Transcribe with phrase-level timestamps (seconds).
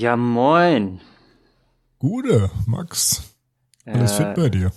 [0.00, 0.98] Ja, moin.
[1.98, 3.34] Gute, Max.
[3.84, 4.72] Alles Äh, fit bei dir?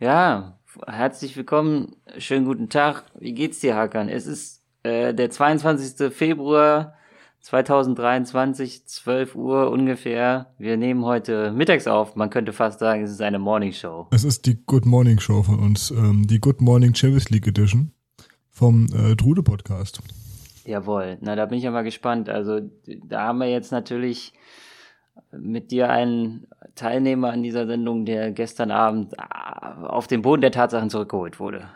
[0.00, 1.96] Ja, herzlich willkommen.
[2.18, 3.04] Schönen guten Tag.
[3.18, 4.10] Wie geht's dir, Hakan?
[4.10, 6.12] Es ist äh, der 22.
[6.12, 6.92] Februar
[7.40, 10.52] 2023, 12 Uhr ungefähr.
[10.58, 12.14] Wir nehmen heute mittags auf.
[12.14, 14.08] Man könnte fast sagen, es ist eine Morning Show.
[14.10, 17.92] Es ist die Good Morning Show von uns, ähm, die Good Morning Champions League Edition
[18.50, 20.00] vom äh, Drude Podcast.
[20.66, 21.16] Jawohl.
[21.22, 22.28] Na, da bin ich ja mal gespannt.
[22.28, 22.60] Also,
[23.06, 24.34] da haben wir jetzt natürlich
[25.36, 30.52] mit dir einen Teilnehmer an dieser Sendung, der gestern Abend ah, auf den Boden der
[30.52, 31.68] Tatsachen zurückgeholt wurde.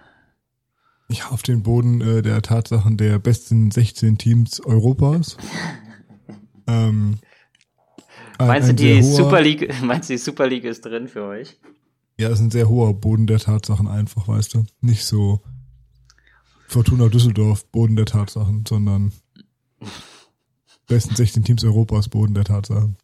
[1.08, 5.36] Ja, auf den Boden äh, der Tatsachen der besten 16 Teams Europas.
[6.66, 7.18] ähm,
[8.38, 10.84] ein- Meinst du, ein die sehr hoher- Super League, meinst du, die Super League ist
[10.84, 11.58] drin für euch?
[12.18, 14.64] Ja, ist ein sehr hoher Boden der Tatsachen einfach, weißt du.
[14.82, 15.40] Nicht so
[16.68, 19.12] Fortuna Düsseldorf, Boden der Tatsachen, sondern
[20.86, 22.96] besten 16 Teams Europas, Boden der Tatsachen.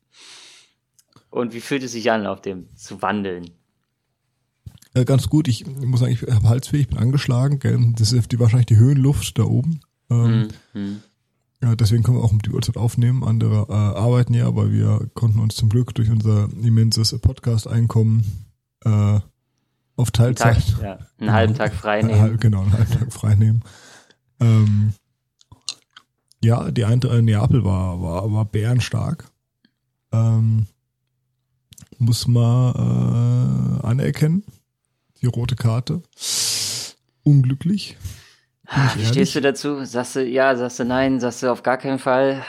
[1.30, 3.50] Und wie fühlt es sich an, auf dem zu wandeln?
[4.94, 7.92] Äh, ganz gut, ich muss sagen, ich habe Halsweh, ich bin angeschlagen, gell?
[7.98, 9.80] Das ist die, wahrscheinlich die Höhenluft da oben.
[10.10, 11.00] Ähm, Hm.
[11.62, 13.24] Ja, deswegen können wir auch um die Uhrzeit aufnehmen.
[13.24, 18.46] Andere äh, arbeiten ja, aber wir konnten uns zum Glück durch unser immenses Podcast-Einkommen
[18.84, 19.20] äh,
[19.96, 22.36] auf Tag, Teilzeit ja, einen halben Tag frei Äh, nehmen.
[22.38, 23.62] genau, einen halben Tag frei nehmen.
[24.38, 24.92] Ähm,
[26.44, 29.24] ja, die Eintracht in Neapel war, war, war bärenstark.
[30.12, 30.66] Ähm,
[31.98, 34.44] muss man äh, anerkennen.
[35.20, 36.02] Die rote Karte.
[37.22, 37.96] Unglücklich.
[38.66, 39.84] Ah, Wie stehst du dazu?
[39.84, 42.42] Sagst du ja, sagst du nein, sagst du auf gar keinen Fall?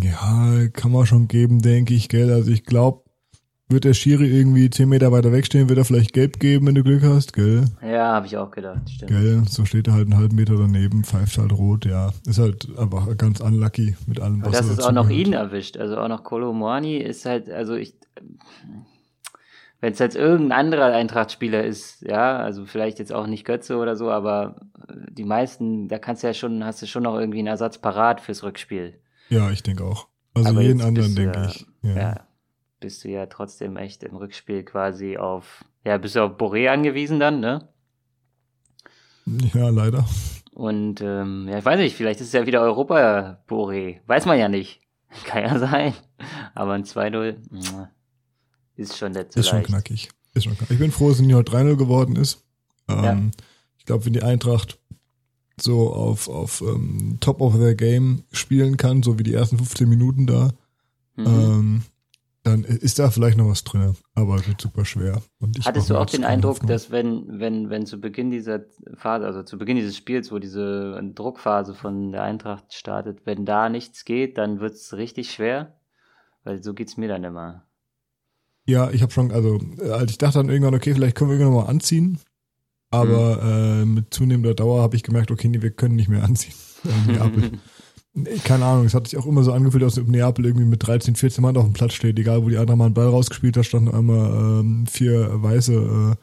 [0.00, 2.32] Ja, kann man schon geben, denke ich, gell.
[2.32, 3.07] Also ich glaube,
[3.68, 6.82] wird der Schiri irgendwie 10 Meter weiter wegstehen, wird er vielleicht gelb geben, wenn du
[6.82, 7.66] Glück hast, gell?
[7.82, 9.10] Ja, habe ich auch gedacht, stimmt.
[9.10, 12.12] Gell, so steht er halt einen halben Meter daneben, pfeift halt rot, ja.
[12.26, 15.34] Ist halt einfach ganz unlucky mit allem, Aber was das so ist auch noch ihn
[15.34, 15.76] erwischt.
[15.76, 17.94] Also auch noch Kolo Moani ist halt, also ich,
[19.80, 23.96] wenn es jetzt irgendein anderer Eintracht-Spieler ist, ja, also vielleicht jetzt auch nicht Götze oder
[23.96, 24.56] so, aber
[25.10, 28.22] die meisten, da kannst du ja schon, hast du schon noch irgendwie einen Ersatz parat
[28.22, 28.94] fürs Rückspiel.
[29.28, 30.08] Ja, ich denke auch.
[30.32, 31.66] Also Aber jeden anderen, denke ich.
[31.82, 31.96] Ja.
[31.96, 32.27] Ja.
[32.80, 37.18] Bist du ja trotzdem echt im Rückspiel quasi auf, ja, bist du auf Boré angewiesen
[37.18, 37.68] dann, ne?
[39.54, 40.06] ja, leider.
[40.54, 44.00] Und ähm, ja, ich weiß nicht, vielleicht ist es ja wieder Europa Boré.
[44.06, 44.80] Weiß man ja nicht.
[45.24, 45.94] Kann ja sein.
[46.54, 47.90] Aber ein 2-0 mwah,
[48.76, 50.08] ist schon so Ist schon knackig.
[50.34, 50.72] Ist schon knackig.
[50.72, 52.44] Ich bin froh, dass es nicht heute 3-0 geworden ist.
[52.88, 53.20] Ähm, Ja.
[53.78, 54.78] Ich glaube, wenn die Eintracht
[55.60, 59.88] so auf, auf ähm, Top of their Game spielen kann, so wie die ersten 15
[59.88, 60.50] Minuten da,
[61.16, 61.26] Mhm.
[61.26, 61.82] ähm,
[62.50, 63.94] dann ist da vielleicht noch was drin.
[64.14, 65.22] Aber es wird super schwer.
[65.64, 66.68] Hattest du auch den Eindruck, Hoffnung.
[66.68, 68.60] dass wenn, wenn, wenn zu Beginn dieser
[68.94, 73.68] Phase, also zu Beginn dieses Spiels, wo diese Druckphase von der Eintracht startet, wenn da
[73.68, 75.74] nichts geht, dann wird's richtig schwer?
[76.44, 77.64] Weil so geht's mir dann immer.
[78.66, 81.38] Ja, ich habe schon, also äh, als ich dachte dann irgendwann, okay, vielleicht können wir
[81.38, 82.18] irgendwann mal anziehen.
[82.90, 83.82] Aber Mhm.
[83.82, 86.54] äh, mit zunehmender Dauer habe ich gemerkt, okay, nee, wir können nicht mehr anziehen.
[88.26, 91.16] Äh, Keine Ahnung, es hat sich auch immer so angefühlt, ob Neapel irgendwie mit 13,
[91.16, 92.18] 14 Mann auf dem Platz steht.
[92.18, 96.16] Egal, wo die andere mal einen Ball rausgespielt hat, standen einmal ähm, vier Weiße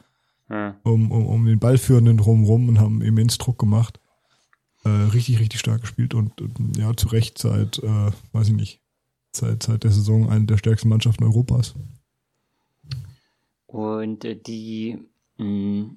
[0.50, 0.68] Ja.
[0.70, 4.00] äh, um, um, um den Ballführenden drumrum und haben immens Druck gemacht.
[4.84, 8.80] Äh, richtig, richtig stark gespielt und, und ja, zu Recht seit, äh, weiß ich nicht,
[9.32, 11.74] seit, seit der Saison eine der stärksten Mannschaften Europas.
[13.66, 14.98] Und äh, die,
[15.38, 15.90] mh,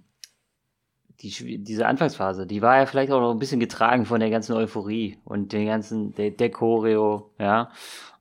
[1.22, 4.54] die, diese Anfangsphase, die war ja vielleicht auch noch ein bisschen getragen von der ganzen
[4.54, 7.72] Euphorie und den ganzen, der, der Choreo, ja,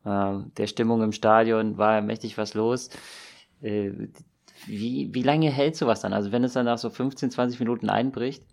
[0.05, 2.91] äh, der Stimmung im Stadion war ja mächtig was los.
[3.63, 3.93] Äh,
[4.67, 6.13] wie, wie lange hält sowas dann?
[6.13, 8.45] Also wenn es dann nach so 15, 20 Minuten einbricht,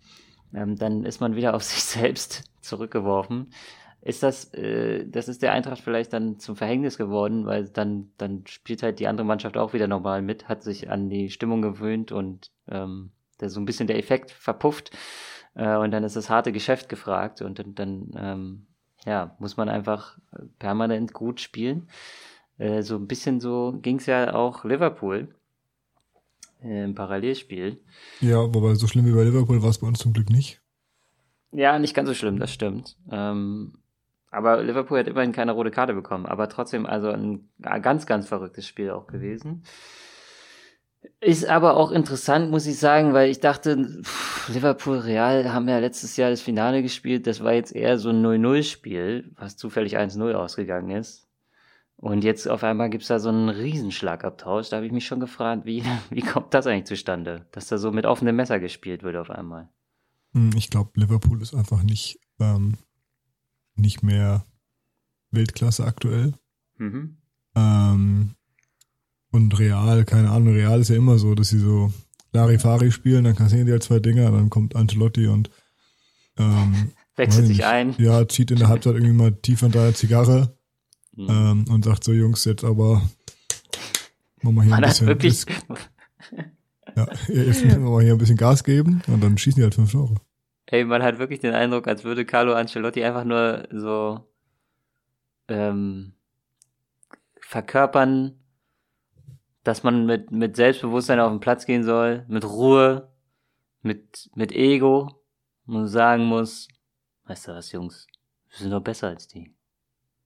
[0.54, 3.50] ähm, dann ist man wieder auf sich selbst zurückgeworfen.
[4.00, 8.44] Ist das, äh, das ist der Eintracht vielleicht dann zum Verhängnis geworden, weil dann, dann
[8.46, 12.12] spielt halt die andere Mannschaft auch wieder nochmal mit, hat sich an die Stimmung gewöhnt
[12.12, 14.90] und ähm, da so ein bisschen der Effekt verpufft
[15.54, 18.66] äh, und dann ist das harte Geschäft gefragt und dann, dann ähm,
[19.04, 20.18] ja, muss man einfach
[20.58, 21.88] permanent gut spielen.
[22.58, 25.34] Äh, so ein bisschen so ging es ja auch Liverpool
[26.62, 27.80] äh, im Parallelspiel.
[28.20, 30.60] Ja, wobei so schlimm wie bei Liverpool war es bei uns zum Glück nicht.
[31.52, 32.96] Ja, nicht ganz so schlimm, das stimmt.
[33.10, 33.78] Ähm,
[34.30, 36.26] aber Liverpool hat immerhin keine rote Karte bekommen.
[36.26, 39.62] Aber trotzdem, also ein ganz, ganz verrücktes Spiel auch gewesen.
[41.20, 45.78] Ist aber auch interessant, muss ich sagen, weil ich dachte, pff, Liverpool Real haben ja
[45.78, 47.26] letztes Jahr das Finale gespielt.
[47.26, 51.26] Das war jetzt eher so ein 0-0-Spiel, was zufällig 1-0 ausgegangen ist.
[51.96, 54.68] Und jetzt auf einmal gibt's da so einen Riesenschlagabtausch.
[54.68, 57.46] Da habe ich mich schon gefragt, wie, wie kommt das eigentlich zustande?
[57.52, 59.68] Dass da so mit offenem Messer gespielt wird auf einmal.
[60.32, 62.74] Hm, Ich glaube, Liverpool ist einfach nicht, ähm,
[63.74, 64.44] nicht mehr
[65.30, 66.34] Weltklasse aktuell.
[66.76, 67.16] Mhm.
[67.54, 68.34] Ähm,
[69.32, 71.92] und Real, keine Ahnung, Real ist ja immer so, dass sie so
[72.32, 75.50] Larifari spielen, dann kassieren die halt zwei Dinger, dann kommt Ancelotti und
[76.38, 77.94] ähm, Wechselt sich ein.
[77.98, 80.56] Ja, zieht in der Halbzeit irgendwie mal tief an deiner Zigarre
[81.16, 81.28] Mhm.
[81.30, 83.00] ähm, und sagt so, Jungs, jetzt aber
[84.42, 85.46] machen wir hier Man ein bisschen, wirklich,
[86.94, 89.74] ja, jetzt müssen wir mal hier ein bisschen Gas geben und dann schießen die halt
[89.74, 90.16] fünf Tore.
[90.66, 94.28] ey, man hat wirklich den Eindruck, als würde Carlo Ancelotti einfach nur so
[95.48, 96.12] ähm,
[97.40, 98.34] verkörpern,
[99.66, 103.10] dass man mit, mit Selbstbewusstsein auf den Platz gehen soll, mit Ruhe,
[103.82, 105.24] mit, mit Ego
[105.66, 106.68] und sagen muss,
[107.24, 108.06] weißt du was, Jungs,
[108.50, 109.52] wir sind doch besser als die.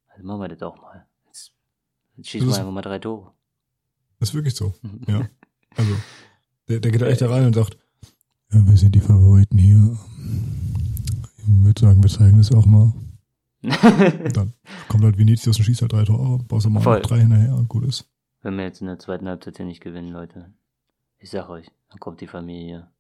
[0.09, 1.07] Also machen wir das auch mal.
[1.27, 1.53] Jetzt,
[2.17, 3.33] jetzt schießen wir einfach mal drei Tore.
[4.19, 4.75] Das ist wirklich so.
[5.09, 5.29] Ja.
[5.77, 5.95] Also,
[6.69, 7.79] der, der geht da echt da rein und sagt,
[8.53, 9.97] ja, wir sind die Favoriten hier.
[11.37, 12.93] Ich würde sagen, wir zeigen das auch mal.
[13.63, 14.53] Dann
[14.89, 17.69] kommt halt Vinicius und schießt halt drei Tore, baust du mal noch drei hinterher und
[17.69, 18.10] gut ist.
[18.43, 20.53] Wenn wir jetzt in der zweiten Halbzeit hier nicht gewinnen, Leute.
[21.19, 22.91] Ich sag euch, dann kommt die Familie.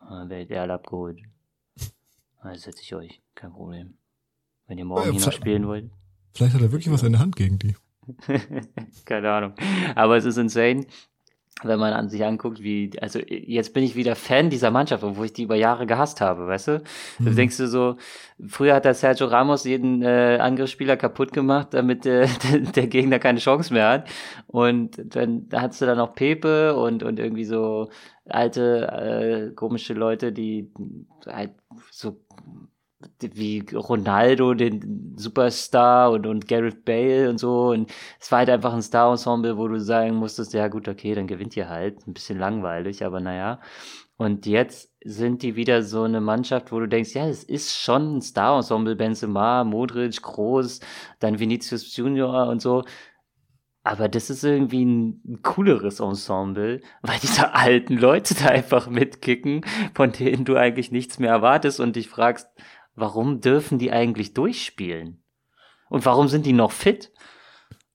[0.00, 1.20] Dann werdet ihr alle abgeholt.
[2.42, 3.98] Dann setze ich euch, kein Problem.
[4.66, 5.90] Wenn ihr morgen Ja, hier noch spielen wollt.
[6.34, 7.76] Vielleicht hat er wirklich was in der Hand gegen die.
[9.04, 9.54] Keine Ahnung.
[9.94, 10.86] Aber es ist insane,
[11.64, 15.26] wenn man an sich anguckt, wie, also jetzt bin ich wieder Fan dieser Mannschaft, obwohl
[15.26, 16.82] ich die über Jahre gehasst habe, weißt du?
[17.18, 17.36] Du Mhm.
[17.36, 17.96] denkst du so,
[18.46, 23.18] früher hat der Sergio Ramos jeden äh, Angriffsspieler kaputt gemacht, damit äh, der, der Gegner
[23.18, 24.08] keine Chance mehr hat.
[24.46, 27.88] Und dann da hattest du dann noch Pepe und, und irgendwie so
[28.28, 30.70] alte, äh, komische Leute, die
[31.26, 31.50] halt
[31.90, 32.20] so
[33.20, 37.68] wie Ronaldo, den Superstar und, und Gareth Bale und so.
[37.70, 37.90] Und
[38.20, 41.56] es war halt einfach ein Star-Ensemble, wo du sagen musstest, ja gut, okay, dann gewinnt
[41.56, 42.06] ihr halt.
[42.06, 43.60] Ein bisschen langweilig, aber naja.
[44.16, 48.16] Und jetzt sind die wieder so eine Mannschaft, wo du denkst, ja, es ist schon
[48.16, 50.80] ein Star-Ensemble, Benzema, Modric, Groß,
[51.20, 52.82] dann Vinicius Junior und so.
[53.84, 59.64] Aber das ist irgendwie ein cooleres Ensemble, weil diese alten Leute da einfach mitkicken,
[59.94, 62.48] von denen du eigentlich nichts mehr erwartest und dich fragst,
[63.00, 65.22] warum dürfen die eigentlich durchspielen?
[65.90, 67.12] Und warum sind die noch fit?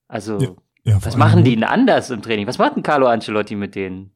[0.08, 0.48] Also, Ja,
[0.84, 2.46] Ja, was machen die denn anders im Training?
[2.46, 4.10] Was macht denn Carlo Ancelotti mit denen?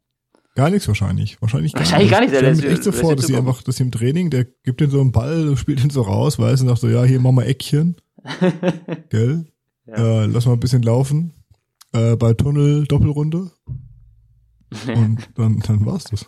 [0.55, 1.41] Gar nichts wahrscheinlich.
[1.41, 2.33] Wahrscheinlich gar Wahrscheinlich gar nicht.
[2.33, 3.93] nicht, Ich der stell mir lässt- echt so vor, dass sie einfach, dass sie im
[3.93, 6.89] Training, der gibt den so einen Ball, spielt ihn so raus, weiß und sagt so,
[6.89, 7.97] ja, hier mach mal Eckchen,
[9.11, 9.47] gell?
[9.87, 9.95] Ja.
[9.95, 11.33] Äh, lass mal ein bisschen laufen.
[11.93, 13.51] Äh, bei Tunnel Doppelrunde.
[14.95, 16.27] Und dann, dann war's das.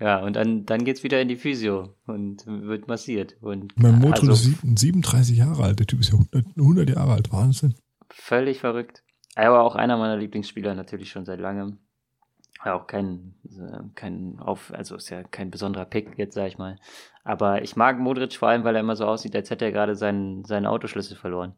[0.00, 3.36] Ja, und dann, dann geht's wieder in die Physio und wird massiert.
[3.40, 5.78] Und Mein Motor also, ist sieb- 37 Jahre alt.
[5.78, 7.32] Der Typ ist ja 100, 100 Jahre alt.
[7.32, 7.74] Wahnsinn.
[8.10, 9.02] völlig verrückt.
[9.36, 11.78] Er war auch einer meiner Lieblingsspieler, natürlich schon seit langem.
[12.64, 16.56] Ja, auch kein, äh, kein auf, also ist ja kein besonderer Pick jetzt, sag ich
[16.58, 16.78] mal.
[17.24, 19.96] Aber ich mag Modric vor allem, weil er immer so aussieht, als hätte er gerade
[19.96, 21.54] seinen, seinen Autoschlüssel verloren.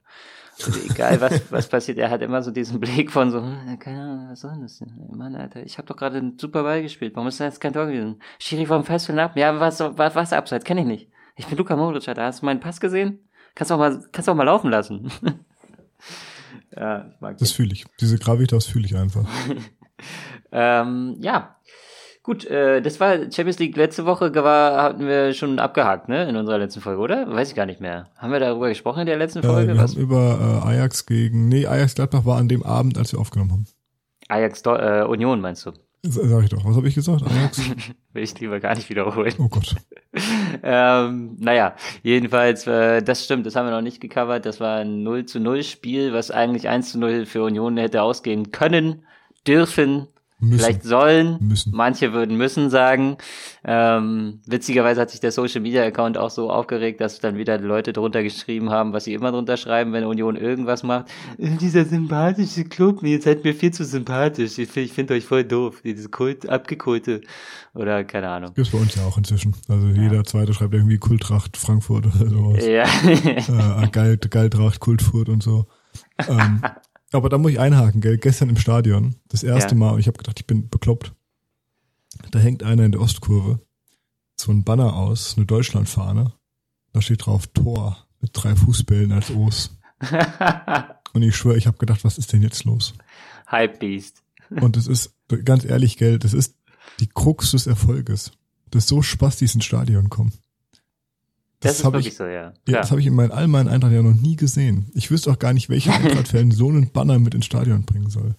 [0.65, 4.01] Also egal, was, was passiert, er hat immer so diesen Blick von so, hm, keine
[4.01, 4.93] Ahnung, was soll denn das denn?
[5.11, 7.15] Mann, Alter, ich habe doch gerade einen super Ball gespielt.
[7.17, 8.23] Warum ist da jetzt kein Tor gewesen?
[8.39, 9.37] Schiri vom Festfällen ab?
[9.37, 10.65] Ja, was, was, was abseits?
[10.65, 11.11] Kenn ich nicht.
[11.35, 12.25] Ich bin Luka Modric, Alter.
[12.25, 13.19] Hast du meinen Pass gesehen?
[13.55, 15.11] Kannst du auch mal, kannst du auch mal laufen lassen.
[16.76, 17.87] ja, ich mag Das fühle ich.
[18.00, 19.29] Diese Gravitas fühle ich einfach.
[20.52, 21.56] ähm, ja.
[22.26, 26.28] Gut, äh, das war Champions League letzte Woche, war, hatten wir schon abgehakt, ne?
[26.28, 27.33] In unserer letzten Folge, oder?
[27.33, 28.09] Weiß ich gar nicht mehr.
[28.18, 29.75] Haben wir darüber gesprochen in der letzten Äh, Folge?
[29.75, 29.95] wir Was?
[29.95, 33.52] haben über äh, Ajax gegen, nee, Ajax Gladbach war an dem Abend, als wir aufgenommen
[33.52, 33.66] haben.
[34.26, 35.71] Ajax Do äh, Union meinst du?
[36.02, 36.64] Sag ich doch.
[36.64, 37.23] Was habe ich gesagt?
[37.23, 37.61] Ajax?
[38.12, 39.33] Will ich lieber gar nicht wiederholen.
[39.38, 39.76] Oh Gott.
[40.64, 44.47] ähm, naja, jedenfalls, äh, das stimmt, das haben wir noch nicht gecovert.
[44.47, 48.02] Das war ein 0 zu 0 Spiel, was eigentlich 1 zu 0 für Union hätte
[48.02, 49.04] ausgehen können,
[49.47, 50.59] dürfen, Müssen.
[50.59, 51.38] vielleicht sollen.
[51.40, 51.73] Müssen.
[51.75, 53.16] Manche würden müssen sagen.
[53.64, 57.95] Ähm, witzigerweise hat sich der Social Media Account auch so aufgeregt, dass dann wieder Leute
[57.95, 61.07] drunter geschrieben haben, was sie immer drunter schreiben, wenn Union irgendwas macht.
[61.38, 64.59] Dieser sympathische Club, ihr seid mir viel zu sympathisch.
[64.59, 65.81] Ich, find- ich finde euch voll doof.
[65.83, 67.23] Diese Kult, abgekulte.
[67.73, 68.52] Oder keine Ahnung.
[68.55, 69.55] Gibt's bei uns ja auch inzwischen.
[69.69, 72.64] Also jeder zweite schreibt irgendwie Kultracht Frankfurt oder sowas.
[72.66, 72.85] Ja.
[73.83, 75.66] äh, Geil, Geiltracht Kultfurt und so.
[76.28, 76.61] Ähm,
[77.13, 78.19] aber da muss ich einhaken, gell?
[78.19, 79.79] Gestern im Stadion, das erste Ja.
[79.79, 81.13] Mal, und ich habe gedacht, ich bin bekloppt.
[82.31, 83.61] Da hängt einer in der Ostkurve
[84.37, 86.33] so ein Banner aus, eine Deutschlandfahne.
[86.93, 89.79] Da steht drauf Tor mit drei Fußbällen als O's.
[91.13, 92.95] Und ich schwöre, ich habe gedacht, was ist denn jetzt los?
[93.51, 94.23] Hype Beast.
[94.51, 96.57] Und es ist, ganz ehrlich, gell, das ist
[97.01, 98.33] die Krux des Erfolges.
[98.71, 100.33] Dass so Spastis ins Stadion kommen.
[101.61, 102.53] Das, ist hab wirklich ich, so, ja.
[102.69, 104.91] ja, das habe ich in meinen, all meinen Eintracht ja noch nie gesehen.
[104.95, 108.35] Ich wüsste auch gar nicht, welcher Eintracht-Fan so einen Banner mit ins Stadion bringen soll.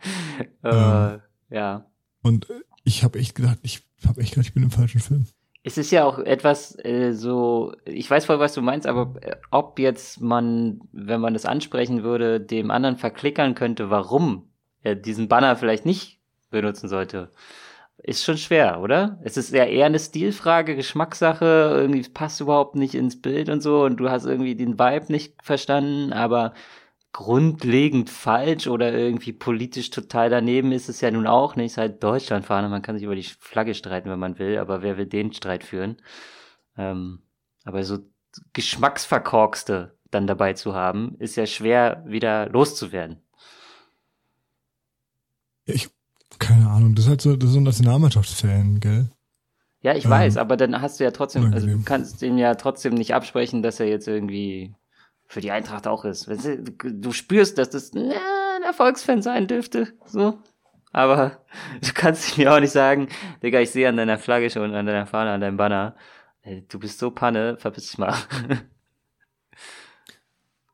[0.62, 1.18] äh,
[1.50, 1.86] ja.
[2.22, 5.26] Und äh, ich habe echt gedacht, ich habe echt gedacht, ich bin im falschen Film.
[5.62, 9.36] es ist ja auch etwas äh, so, ich weiß voll, was du meinst, aber äh,
[9.50, 14.48] ob jetzt man, wenn man das ansprechen würde, dem anderen verklickern könnte, warum
[14.82, 17.30] er diesen Banner vielleicht nicht benutzen sollte,
[18.02, 19.18] ist schon schwer, oder?
[19.22, 23.84] Es ist ja eher eine Stilfrage, Geschmackssache, irgendwie passt überhaupt nicht ins Bild und so
[23.84, 26.54] und du hast irgendwie den Vibe nicht verstanden, aber
[27.12, 31.72] grundlegend falsch oder irgendwie politisch total daneben ist es ja nun auch nicht.
[31.72, 34.58] Ist halt Deutschland fahren und man kann sich über die Flagge streiten, wenn man will,
[34.58, 36.00] aber wer will den Streit führen?
[36.76, 37.22] Ähm,
[37.64, 37.98] aber so
[38.52, 43.22] Geschmacksverkorkste dann dabei zu haben, ist ja schwer wieder loszuwerden.
[45.64, 45.90] Ich,
[46.38, 49.08] keine Ahnung, das ist halt so, das ist so ein Nationalmannschaftsfan, gell?
[49.80, 52.54] Ja, ich ähm, weiß, aber dann hast du ja trotzdem, also du kannst ihm ja
[52.54, 54.74] trotzdem nicht absprechen, dass er jetzt irgendwie
[55.26, 56.28] für die Eintracht auch ist.
[56.82, 58.12] Du spürst, dass das ein
[58.64, 60.38] Erfolgsfan sein dürfte, so.
[60.92, 61.44] Aber
[61.82, 63.08] du kannst mir auch nicht sagen,
[63.42, 65.94] Digga, ich sehe an deiner Flagge schon, an deiner Fahne, an deinem Banner,
[66.68, 68.14] du bist so Panne, verpiss dich mal.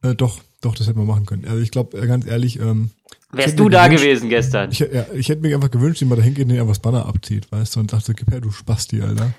[0.02, 1.46] Äh, doch, doch, das hätten wir machen können.
[1.46, 2.90] Also ich glaube, äh, ganz ehrlich, ähm,
[3.36, 4.70] Wärst du da gewesen gestern?
[4.70, 7.06] Ich, ja, ich hätte mir einfach gewünscht, dass man da hingeht und einfach das Banner
[7.06, 9.32] abzieht, weißt du, und dachte, gib her, du Spasti, Alter.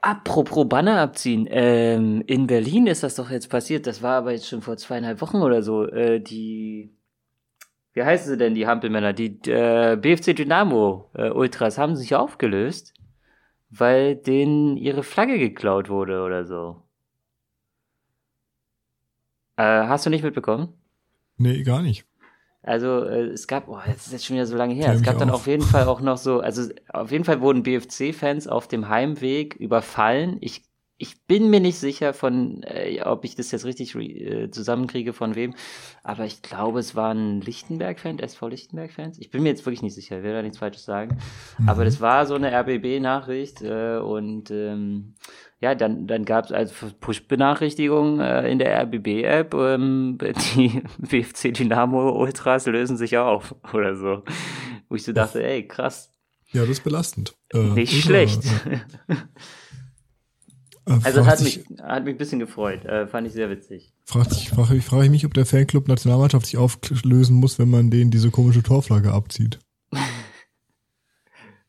[0.00, 4.48] Apropos Banner abziehen, ähm, in Berlin ist das doch jetzt passiert, das war aber jetzt
[4.48, 6.92] schon vor zweieinhalb Wochen oder so, äh, die,
[7.94, 12.92] wie heißen sie denn, die Hampelmänner, die äh, BFC Dynamo äh, Ultras haben sich aufgelöst,
[13.70, 16.82] weil denen ihre Flagge geklaut wurde oder so.
[19.56, 20.74] Äh, hast du nicht mitbekommen?
[21.36, 22.04] Nee, gar nicht.
[22.64, 24.92] Also äh, es gab, oh, das ist jetzt schon wieder so lange her.
[24.92, 25.40] es gab dann auf.
[25.40, 29.54] auf jeden Fall auch noch so, also auf jeden Fall wurden BFC-Fans auf dem Heimweg
[29.54, 30.38] überfallen.
[30.40, 30.62] Ich
[30.96, 35.34] ich bin mir nicht sicher von, äh, ob ich das jetzt richtig äh, zusammenkriege von
[35.34, 35.54] wem,
[36.04, 39.18] aber ich glaube, es waren Lichtenberg-Fans, SV Lichtenberg-Fans.
[39.18, 41.18] Ich bin mir jetzt wirklich nicht sicher, ich will da nichts Falsches sagen.
[41.58, 41.68] Mhm.
[41.68, 45.14] Aber das war so eine RBB-Nachricht äh, und ähm,
[45.64, 50.18] ja, dann, dann gab es also Push-Benachrichtigungen äh, in der RBB-App, ähm,
[50.54, 54.24] die BFC Dynamo Ultras lösen sich auf oder so.
[54.90, 56.12] Wo ich so dachte, ey, krass.
[56.52, 57.34] Ja, das ist belastend.
[57.54, 58.44] Äh, Nicht schlecht.
[58.44, 59.16] Ja.
[60.86, 62.84] Äh, also hat mich, hat mich ein bisschen gefreut.
[62.84, 63.94] Äh, fand ich sehr witzig.
[64.04, 67.70] Frag ich, frage ich, frage ich mich, ob der Fanclub Nationalmannschaft sich auflösen muss, wenn
[67.70, 69.60] man denen diese komische Torflagge abzieht.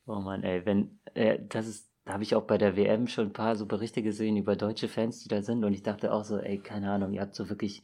[0.05, 3.27] oh man, ey, wenn, äh, das ist, da habe ich auch bei der WM schon
[3.27, 6.23] ein paar so Berichte gesehen über deutsche Fans, die da sind und ich dachte auch
[6.23, 7.83] so, ey, keine Ahnung, ihr habt so wirklich,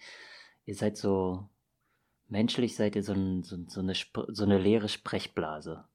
[0.65, 1.49] ihr seid so,
[2.27, 5.85] menschlich seid ihr so, ein, so, so, eine, so eine leere Sprechblase.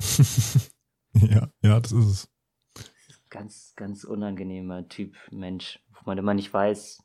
[1.14, 2.32] ja, ja, das ist es
[3.32, 7.02] ganz, ganz unangenehmer Typ Mensch, wo man immer nicht weiß,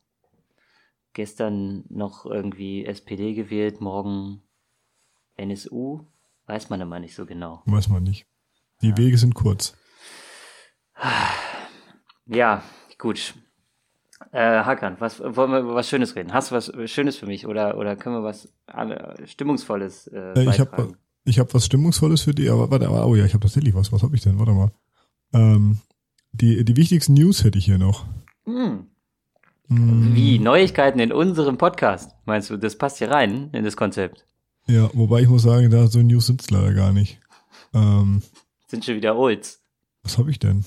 [1.14, 4.44] gestern noch irgendwie SPD gewählt, morgen
[5.38, 6.06] NSU,
[6.46, 7.64] weiß man immer nicht so genau.
[7.66, 8.28] Weiß man nicht.
[8.82, 8.98] Die ja.
[8.98, 9.76] Wege sind kurz.
[12.26, 12.62] Ja,
[12.98, 13.36] gut.
[14.32, 16.34] Äh, Hakan, was wollen wir über was Schönes reden?
[16.34, 18.52] Hast du was Schönes für mich oder oder können wir was
[19.26, 23.26] Stimmungsvolles äh, äh Ich habe ich hab was Stimmungsvolles für dich, aber warte, oh ja,
[23.26, 23.92] ich habe tatsächlich was.
[23.92, 24.40] Was habe ich denn?
[24.40, 24.72] Warte mal.
[25.34, 25.80] Ähm,
[26.32, 28.06] die, die wichtigsten News hätte ich hier noch.
[28.46, 28.88] Hm.
[29.68, 30.16] Hm.
[30.16, 30.40] Wie?
[30.40, 32.16] Neuigkeiten in unserem Podcast?
[32.26, 34.26] Meinst du, das passt hier rein in das Konzept?
[34.68, 37.20] Ja, wobei ich muss sagen, da so News sind es leider gar nicht.
[37.74, 38.22] Ähm,
[38.68, 39.62] sind schon wieder Olds.
[40.04, 40.66] Was habe ich denn?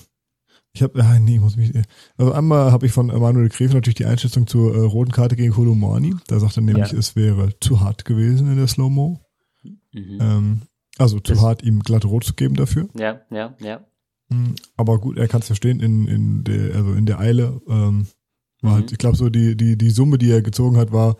[0.73, 1.73] Ich habe, ah, nee, muss mich.
[2.17, 5.51] Also einmal habe ich von Emanuel Gräfe natürlich die Einschätzung zur äh, roten Karte gegen
[5.51, 6.15] Kolomani.
[6.27, 6.97] Da sagt er nämlich, ja.
[6.97, 9.19] es wäre zu hart gewesen in der Slow-Mo.
[9.63, 10.17] Mhm.
[10.21, 10.61] Ähm,
[10.97, 12.87] also zu das, hart, ihm glatt rot zu geben dafür.
[12.97, 13.85] Ja, ja, ja.
[14.29, 18.07] Hm, aber gut, er kann es verstehen, in, in der, also in der Eile, ähm,
[18.61, 18.93] war halt, mhm.
[18.93, 21.17] ich glaube so die, die, die Summe, die er gezogen hat, war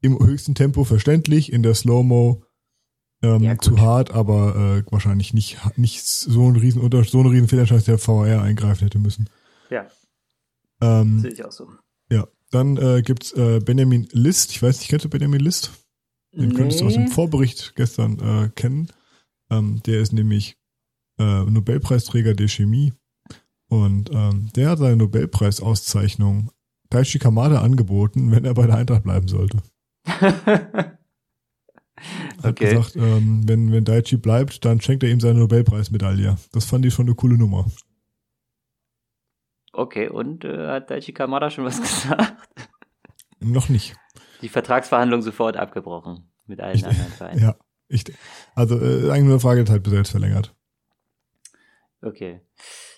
[0.00, 2.42] im höchsten Tempo verständlich, in der Slow-Mo
[3.22, 7.48] ähm, ja, zu hart, aber äh, wahrscheinlich nicht, nicht so ein riesen so eine riesen
[7.48, 9.28] Fehlentscheidung, dass der VR eingreifen hätte müssen.
[9.70, 9.86] Ja.
[10.80, 11.68] Ähm, Sehe ich auch so.
[12.10, 12.26] Ja.
[12.50, 14.50] Dann äh, gibt's äh, Benjamin List.
[14.50, 15.70] Ich weiß nicht, kennst du Benjamin List?
[16.34, 16.54] Den nee.
[16.54, 18.88] könntest du aus dem Vorbericht gestern äh, kennen.
[19.50, 20.56] Ähm, der ist nämlich
[21.18, 22.92] äh, Nobelpreisträger der Chemie.
[23.68, 26.50] Und ähm, der hat seine Nobelpreisauszeichnung
[26.90, 29.62] Daichi Kamada angeboten, wenn er bei der Eintracht bleiben sollte.
[32.42, 32.74] hat okay.
[32.74, 36.36] gesagt, ähm, wenn, wenn Daichi bleibt, dann schenkt er ihm seine Nobelpreismedaille.
[36.52, 37.66] Das fand ich schon eine coole Nummer.
[39.72, 42.34] Okay, und äh, hat Daichi Kamada schon was gesagt?
[43.40, 43.94] Noch nicht.
[44.42, 47.40] Die Vertragsverhandlung sofort abgebrochen mit allen ich, anderen Vereinen.
[47.42, 47.56] Ja,
[47.88, 48.04] ich,
[48.54, 50.54] also äh, eigentlich nur eine Frage Zeit, bis er jetzt verlängert.
[52.00, 52.40] Okay,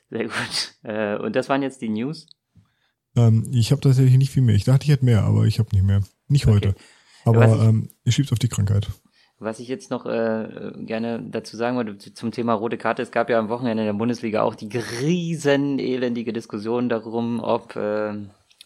[0.09, 0.75] sehr gut.
[0.83, 2.27] Äh, und das waren jetzt die News?
[3.17, 4.55] Ähm, ich habe tatsächlich nicht viel mehr.
[4.55, 6.03] Ich dachte, ich hätte mehr, aber ich habe nicht mehr.
[6.29, 6.55] Nicht okay.
[6.55, 6.75] heute.
[7.25, 8.89] Aber ich, ähm, ich schieb's auf die Krankheit.
[9.39, 13.29] Was ich jetzt noch äh, gerne dazu sagen wollte zum Thema rote Karte, es gab
[13.29, 18.15] ja am Wochenende in der Bundesliga auch die riesen elendige Diskussion darum, ob äh,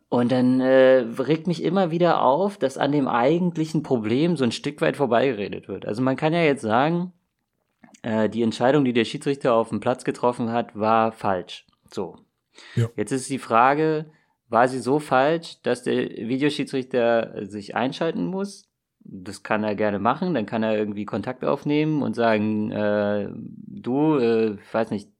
[0.08, 4.52] Und dann äh, regt mich immer wieder auf, dass an dem eigentlichen Problem so ein
[4.52, 5.86] Stück weit vorbeigeredet wird.
[5.86, 7.12] Also man kann ja jetzt sagen,
[8.04, 11.66] äh, die Entscheidung, die der Schiedsrichter auf dem Platz getroffen hat, war falsch.
[11.90, 12.16] So.
[12.76, 12.88] Ja.
[12.96, 14.06] Jetzt ist die Frage,
[14.49, 18.68] war sie so falsch, dass der Videoschiedsrichter sich einschalten muss?
[19.00, 24.16] Das kann er gerne machen, dann kann er irgendwie Kontakt aufnehmen und sagen, äh, du,
[24.18, 25.11] äh, weiß nicht,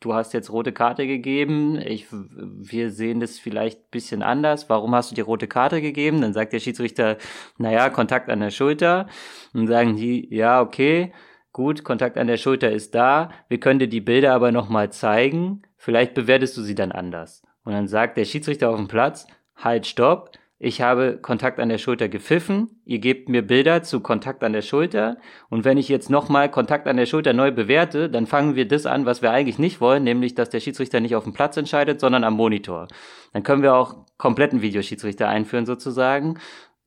[0.00, 4.94] du hast jetzt rote Karte gegeben, ich, wir sehen das vielleicht ein bisschen anders, warum
[4.94, 6.20] hast du die rote Karte gegeben?
[6.20, 7.18] Dann sagt der Schiedsrichter,
[7.58, 9.08] naja, Kontakt an der Schulter.
[9.52, 11.12] Und sagen die, ja, okay,
[11.56, 15.62] gut, Kontakt an der Schulter ist da, wir können dir die Bilder aber nochmal zeigen,
[15.78, 17.42] vielleicht bewertest du sie dann anders.
[17.64, 21.78] Und dann sagt der Schiedsrichter auf dem Platz, halt, stopp, ich habe Kontakt an der
[21.78, 25.16] Schulter gepfiffen, ihr gebt mir Bilder zu Kontakt an der Schulter.
[25.48, 28.84] Und wenn ich jetzt nochmal Kontakt an der Schulter neu bewerte, dann fangen wir das
[28.84, 32.00] an, was wir eigentlich nicht wollen, nämlich dass der Schiedsrichter nicht auf dem Platz entscheidet,
[32.00, 32.88] sondern am Monitor.
[33.32, 36.38] Dann können wir auch kompletten Videoschiedsrichter einführen sozusagen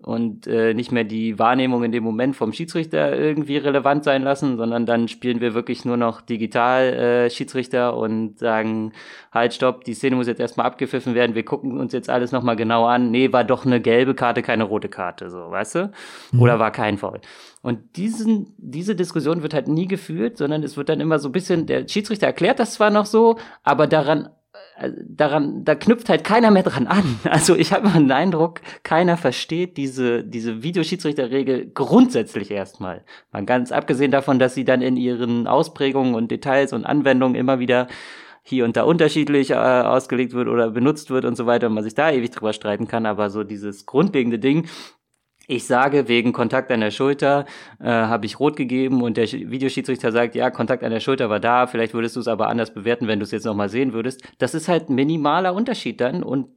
[0.02, 4.56] und äh, nicht mehr die Wahrnehmung in dem Moment vom Schiedsrichter irgendwie relevant sein lassen,
[4.56, 8.94] sondern dann spielen wir wirklich nur noch digital äh, Schiedsrichter und sagen,
[9.34, 12.56] halt, stopp, die Szene muss jetzt erstmal abgepfiffen werden, wir gucken uns jetzt alles nochmal
[12.56, 13.12] genau an.
[13.12, 15.92] Nee, war doch eine gelbe Karte, keine rote Karte, so, weißt du?
[16.32, 16.42] Mhm.
[16.42, 17.20] Oder war kein Foul.
[17.62, 21.34] Und diesen, diese Diskussion wird halt nie geführt, sondern es wird dann immer so ein
[21.34, 24.30] bisschen, der Schiedsrichter erklärt das zwar noch so, aber daran
[25.08, 27.20] daran, da knüpft halt keiner mehr dran an.
[27.30, 33.04] Also ich habe den Eindruck, keiner versteht diese, diese Videoschiedsrichterregel grundsätzlich erstmal.
[33.32, 37.60] Mal ganz abgesehen davon, dass sie dann in ihren Ausprägungen und Details und Anwendungen immer
[37.60, 37.88] wieder
[38.42, 41.84] hier und da unterschiedlich äh, ausgelegt wird oder benutzt wird und so weiter und man
[41.84, 44.68] sich da ewig drüber streiten kann, aber so dieses grundlegende Ding,
[45.50, 47.46] ich sage, wegen Kontakt an der Schulter
[47.80, 51.40] äh, habe ich rot gegeben und der Videoschiedsrichter sagt, ja, Kontakt an der Schulter war
[51.40, 54.22] da, vielleicht würdest du es aber anders bewerten, wenn du es jetzt nochmal sehen würdest.
[54.38, 56.50] Das ist halt ein minimaler Unterschied dann und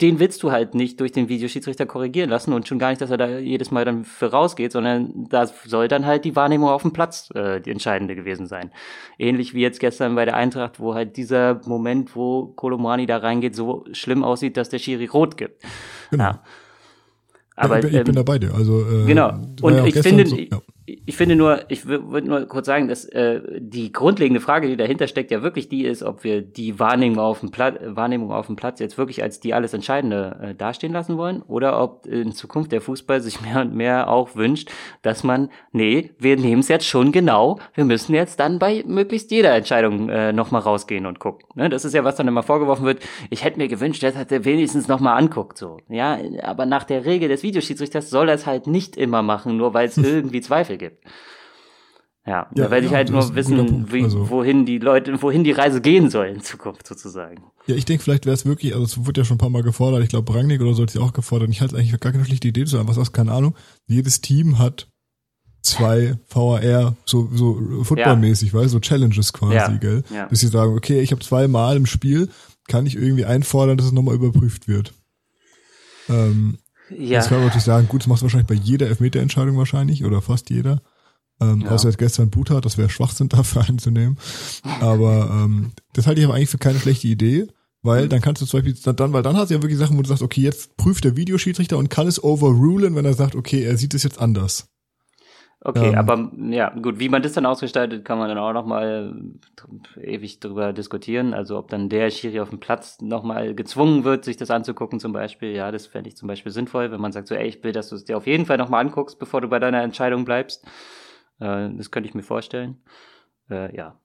[0.00, 3.10] den willst du halt nicht durch den Videoschiedsrichter korrigieren lassen und schon gar nicht, dass
[3.10, 6.82] er da jedes Mal dann für rausgeht, sondern da soll dann halt die Wahrnehmung auf
[6.82, 8.72] dem Platz äh, die entscheidende gewesen sein.
[9.16, 13.54] Ähnlich wie jetzt gestern bei der Eintracht, wo halt dieser Moment, wo Kolomani da reingeht,
[13.54, 15.62] so schlimm aussieht, dass der Schiri rot gibt.
[16.10, 16.24] Genau.
[16.24, 16.42] Ja.
[17.60, 18.54] Aber, ich, bin, ich bin ähm, dabei dir.
[18.54, 19.34] Also, äh, genau.
[19.60, 20.60] Und ja ich finde, so, ja
[21.06, 25.06] ich finde nur, ich würde nur kurz sagen, dass äh, die grundlegende Frage, die dahinter
[25.06, 28.56] steckt, ja wirklich die ist, ob wir die Wahrnehmung auf dem, Pla Wahrnehmung auf dem
[28.56, 32.72] Platz jetzt wirklich als die alles Entscheidende äh, dastehen lassen wollen oder ob in Zukunft
[32.72, 34.70] der Fußball sich mehr und mehr auch wünscht,
[35.02, 39.30] dass man, nee, wir nehmen es jetzt schon genau, wir müssen jetzt dann bei möglichst
[39.30, 41.46] jeder Entscheidung äh, nochmal rausgehen und gucken.
[41.54, 41.68] Ne?
[41.68, 43.00] Das ist ja, was dann immer vorgeworfen wird,
[43.30, 45.58] ich hätte mir gewünscht, dass er wenigstens nochmal anguckt.
[45.58, 45.78] So.
[45.88, 49.74] Ja, aber nach der Regel des Videoschiedsrichters soll er es halt nicht immer machen, nur
[49.74, 51.04] weil es irgendwie Zweifel gibt.
[52.26, 55.52] Ja, ja da werde ich halt nur wissen, wie, also, wohin die Leute, wohin die
[55.52, 57.44] Reise gehen soll in Zukunft sozusagen.
[57.66, 59.62] Ja, ich denke, vielleicht wäre es wirklich, also es wurde ja schon ein paar Mal
[59.62, 62.24] gefordert, ich glaube Rangnick oder so hat sie auch gefordert, ich halte eigentlich gar keine
[62.24, 63.54] schlechte Idee zu haben, was ist, keine Ahnung.
[63.86, 64.88] Jedes Team hat
[65.62, 68.60] zwei VAR, so, so footballmäßig, ja.
[68.60, 69.76] weißt so Challenges quasi, ja.
[69.76, 70.02] gell?
[70.12, 70.26] Ja.
[70.26, 72.28] Bis sie sagen, okay, ich habe zweimal im Spiel,
[72.68, 74.94] kann ich irgendwie einfordern, dass es nochmal überprüft wird.
[76.08, 76.58] Ähm,
[76.90, 77.18] ja.
[77.18, 80.22] Jetzt kann man natürlich sagen, gut, das machst du wahrscheinlich bei jeder Elfmeterentscheidung wahrscheinlich oder
[80.22, 80.82] fast jeder.
[81.40, 81.70] Ähm, ja.
[81.70, 84.18] Außer jetzt gestern Buta, das wäre Schwachsinn dafür einzunehmen.
[84.80, 87.46] Aber ähm, das halte ich aber eigentlich für keine schlechte Idee,
[87.82, 90.02] weil dann kannst du zum Beispiel dann, weil dann hast du ja wirklich Sachen, wo
[90.02, 93.62] du sagst, okay, jetzt prüft der Videoschiedsrichter und kann es overrulen, wenn er sagt, okay,
[93.62, 94.68] er sieht es jetzt anders.
[95.62, 99.14] Okay, ähm, aber ja, gut, wie man das dann ausgestaltet, kann man dann auch nochmal
[100.00, 101.34] ewig drüber diskutieren.
[101.34, 105.12] Also ob dann der Schiri auf dem Platz nochmal gezwungen wird, sich das anzugucken zum
[105.12, 105.54] Beispiel.
[105.54, 107.90] Ja, das fände ich zum Beispiel sinnvoll, wenn man sagt so, ey, ich will, dass
[107.90, 110.64] du es dir auf jeden Fall nochmal anguckst, bevor du bei deiner Entscheidung bleibst.
[111.40, 112.78] Äh, das könnte ich mir vorstellen.
[113.50, 114.00] Äh, ja.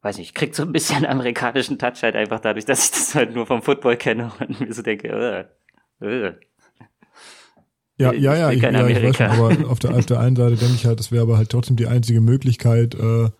[0.00, 3.34] Weiß nicht, kriegt so ein bisschen amerikanischen Touch halt einfach dadurch, dass ich das halt
[3.34, 5.44] nur vom Football kenne und mir so denke, äh,
[6.00, 6.34] Äh.
[7.96, 10.36] Ja, Ich ja, ja, ich, ja, ich weiß schon, aber auf der, auf der einen
[10.36, 13.30] Seite denke ich halt, das wäre aber halt trotzdem die einzige Möglichkeit, äh,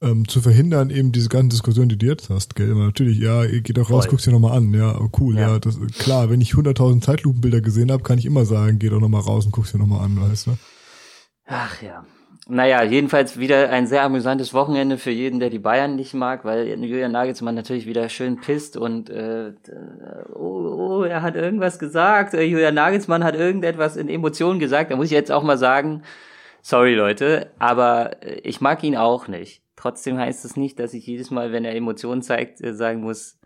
[0.00, 2.70] ähm, zu verhindern, eben diese ganzen Diskussionen, die du jetzt hast, gell?
[2.70, 4.10] Aber natürlich, ja, geht doch raus, Voll.
[4.10, 5.58] guckst dir nochmal an, ja, oh, cool, ja, Ja.
[5.58, 9.22] das klar, wenn ich 100.000 Zeitlupenbilder gesehen habe, kann ich immer sagen, geh doch nochmal
[9.22, 10.58] raus und guckst dir nochmal an, weißt du?
[11.46, 12.04] Ach ja.
[12.50, 16.66] Naja, jedenfalls wieder ein sehr amüsantes Wochenende für jeden, der die Bayern nicht mag, weil
[16.66, 19.52] Julian Nagelsmann natürlich wieder schön pisst und äh,
[20.32, 22.32] oh, oh, er hat irgendwas gesagt.
[22.32, 24.90] Äh, Julian Nagelsmann hat irgendetwas in Emotionen gesagt.
[24.90, 26.04] Da muss ich jetzt auch mal sagen,
[26.62, 29.62] sorry Leute, aber äh, ich mag ihn auch nicht.
[29.76, 33.38] Trotzdem heißt es nicht, dass ich jedes Mal, wenn er Emotionen zeigt, äh, sagen muss,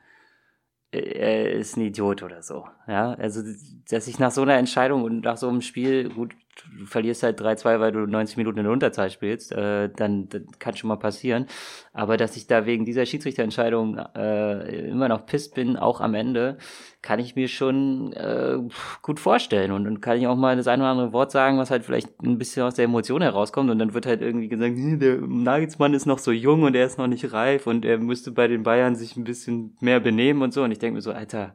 [0.92, 2.66] er ist ein Idiot oder so.
[2.86, 3.42] Ja, also,
[3.90, 7.40] dass ich nach so einer Entscheidung und nach so einem Spiel, gut, du verlierst halt
[7.40, 11.46] 3-2, weil du 90 Minuten in der Unterzahl spielst, äh, dann, kann schon mal passieren.
[11.92, 16.58] Aber dass ich da wegen dieser Schiedsrichterentscheidung äh, immer noch pisst bin, auch am Ende,
[17.00, 18.58] kann ich mir schon äh,
[19.02, 19.72] gut vorstellen.
[19.72, 22.20] Und dann kann ich auch mal das eine oder andere Wort sagen, was halt vielleicht
[22.22, 23.70] ein bisschen aus der Emotion herauskommt.
[23.70, 26.86] Und dann wird halt irgendwie gesagt, "Hm, der Nagelsmann ist noch so jung und er
[26.86, 30.42] ist noch nicht reif und er müsste bei den Bayern sich ein bisschen mehr benehmen
[30.42, 30.62] und so.
[30.62, 31.54] Und ich denke mir so, Alter,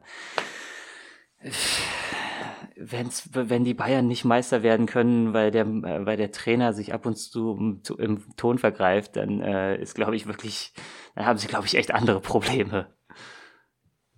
[2.80, 6.92] wenn's, wenn die Bayern nicht Meister werden können, weil der, äh, weil der Trainer sich
[6.94, 10.72] ab und zu im, zu- im Ton vergreift, dann äh, ist, glaube ich, wirklich,
[11.14, 12.86] dann haben sie, glaube ich, echt andere Probleme.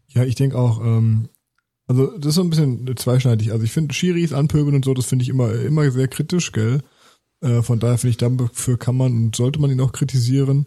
[0.08, 1.28] Ja, ich denke auch, ähm,
[1.86, 3.52] also das ist so ein bisschen zweischneidig.
[3.52, 6.82] Also ich finde Schiris anpöbeln und so, das finde ich immer, immer sehr kritisch, gell?
[7.40, 10.66] Äh, von daher finde ich, dafür kann man und sollte man ihn auch kritisieren.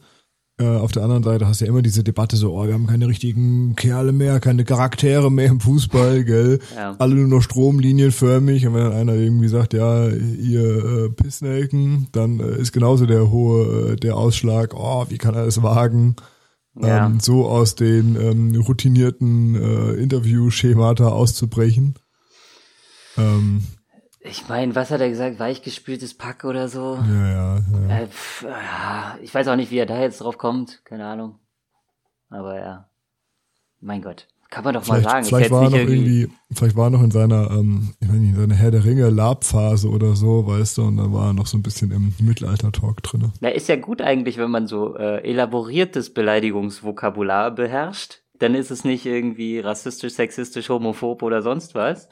[0.59, 2.85] Äh, auf der anderen Seite hast du ja immer diese Debatte so, oh, wir haben
[2.85, 6.59] keine richtigen Kerle mehr, keine Charaktere mehr im Fußball, gell?
[6.75, 6.95] Ja.
[6.99, 8.67] Alle nur noch stromlinienförmig.
[8.67, 13.31] Und wenn dann einer irgendwie sagt, ja, ihr äh, Pissnelken, dann äh, ist genauso der
[13.31, 16.15] hohe, äh, der Ausschlag, oh, wie kann er es wagen?
[16.79, 17.05] Ja.
[17.05, 21.95] ähm, so aus den ähm, routinierten äh, Interviewschemata auszubrechen.
[23.17, 23.63] Ähm,
[24.25, 25.39] Ich meine, was hat er gesagt?
[25.39, 26.97] Weichgespültes Pack oder so?
[27.05, 27.97] ja, ja, ja.
[27.97, 30.83] Äh, pf, ja, ich weiß auch nicht, wie er da jetzt drauf kommt.
[30.85, 31.39] Keine Ahnung.
[32.29, 32.89] Aber ja.
[33.81, 34.27] Mein Gott.
[34.49, 35.25] Kann man doch mal Vielleicht, sagen.
[35.25, 38.15] vielleicht war er noch nicht irgendwie, vielleicht war er noch in seiner, ähm, ich weiß
[38.15, 41.33] nicht, in seiner Herr der Ringe Labphase oder so, weißt du, und dann war er
[41.33, 43.33] noch so ein bisschen im Mittelalter-Talk drinne.
[43.41, 48.21] Na, ist ja gut eigentlich, wenn man so äh, elaboriertes Beleidigungsvokabular beherrscht.
[48.37, 52.07] Dann ist es nicht irgendwie rassistisch, sexistisch, homophob oder sonst was.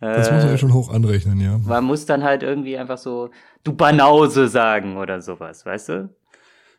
[0.00, 1.58] Das muss man Äh, ja schon hoch anrechnen, ja.
[1.58, 3.30] Man muss dann halt irgendwie einfach so,
[3.64, 6.14] du Banause sagen oder sowas, weißt du?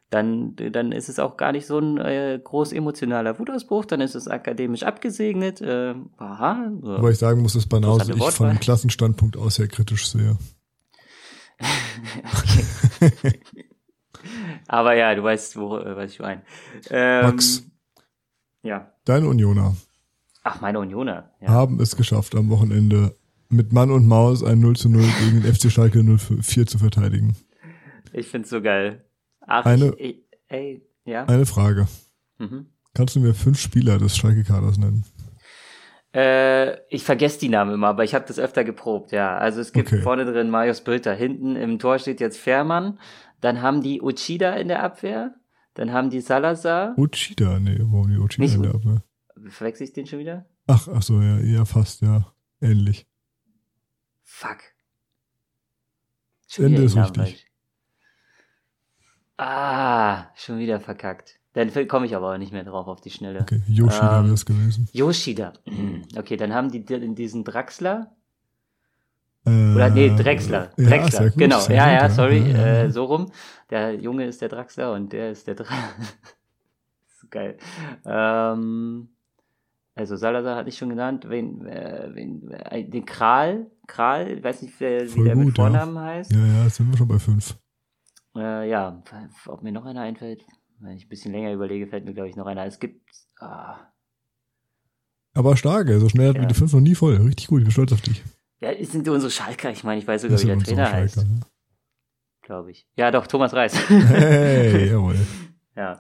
[0.10, 4.16] Dann, dann ist es auch gar nicht so ein äh, groß emotionaler Wutausbruch, dann ist
[4.16, 5.62] es akademisch abgesegnet.
[5.62, 6.98] Äh, aha, so.
[6.98, 10.38] Aber ich sagen muss, dass Banause ich von dem Klassenstandpunkt aus sehr kritisch sehe.
[14.68, 16.42] Aber ja, du weißt, wo, äh, was ich meine.
[16.90, 17.64] Ähm, Max.
[18.64, 18.92] Ja.
[19.06, 19.76] Deine Unioner
[20.44, 21.32] Ach, meine Unioner.
[21.42, 21.50] Ja.
[21.50, 23.16] haben es geschafft, am Wochenende
[23.50, 27.36] mit Mann und Maus ein 0 zu 0 gegen den FC Schalke 04 zu verteidigen.
[28.14, 29.06] Ich find's so geil.
[29.42, 31.26] Ach, Eine- ich, ich, ey, ja.
[31.26, 31.88] Eine Frage.
[32.40, 32.68] Mhm.
[32.94, 35.06] Kannst du mir fünf Spieler des Schalke-Kaders nennen?
[36.14, 39.38] Äh, ich vergesse die Namen immer, aber ich habe das öfter geprobt, ja.
[39.38, 40.02] Also es gibt Okay.
[40.02, 43.00] vorne drin Marius Bülter, hinten im Tor steht jetzt Fährmann,
[43.40, 45.34] dann haben die Uchida in der Abwehr,
[45.74, 49.04] dann haben die Salazar, Uchida, nee, warum die Uchida Nicht in der Abwehr?
[49.50, 50.46] Verwechsel ich den schon wieder?
[50.68, 52.34] Ach, ach so, ja, ja, fast, ja.
[52.62, 53.08] Ähnlich.
[54.24, 54.60] Fuck.
[56.58, 57.16] Ende wieder ist richtig.
[57.24, 57.46] falsch.
[59.38, 61.40] Ah, schon wieder verkackt.
[61.54, 63.42] Dann komme ich aber auch nicht mehr drauf auf die Schnelle.
[63.42, 64.88] Okay, Yoshida Ähm, wäre es gewesen.
[64.94, 65.54] Yoshida.
[66.16, 68.16] Okay, dann haben die di- diesen Draxler.
[69.46, 70.72] Äh, Oder nee, Drexler.
[70.78, 71.30] ja, Drexler.
[71.30, 71.60] gut, genau.
[71.62, 72.38] Ja, gut, ja, sorry.
[72.40, 72.84] Ja, ja, ja.
[72.84, 73.32] Äh, so rum.
[73.70, 75.74] Der Junge ist der Draxler und der ist der Dra
[77.20, 77.58] so geil.
[78.06, 79.10] Ähm,
[79.96, 81.26] also Salazar hatte ich schon genannt.
[81.28, 83.70] Wen, äh, wen, äh, den Kral.
[83.88, 85.64] Kral, ich weiß nicht, wer, wie der mit gut, ja.
[85.66, 86.32] Vornamen heißt.
[86.32, 87.58] ja, ja, jetzt sind wir schon bei fünf.
[88.36, 89.04] Äh, ja,
[89.48, 90.46] ob mir noch einer einfällt.
[90.80, 92.66] Wenn ich ein bisschen länger überlege, fällt mir, glaube ich, noch einer.
[92.66, 93.02] Es gibt.
[93.40, 93.76] Ah,
[95.34, 96.48] Aber stark, so schnell hatten wir Ja.
[96.48, 97.18] die fünf noch nie voll.
[97.18, 98.24] Richtig gut, ich bin stolz auf dich.
[98.60, 99.72] ja, es sind unsere Schalker.
[99.72, 101.16] Ich meine, ich weiß sogar, Das wie der Trainer heißt.
[101.16, 101.30] Schalker,
[102.44, 102.88] Glaube ich.
[102.96, 103.74] Ja, doch, Thomas Reis.
[103.90, 103.96] ja.
[103.98, 105.16] Hey, jawohl.
[105.76, 106.00] Ja,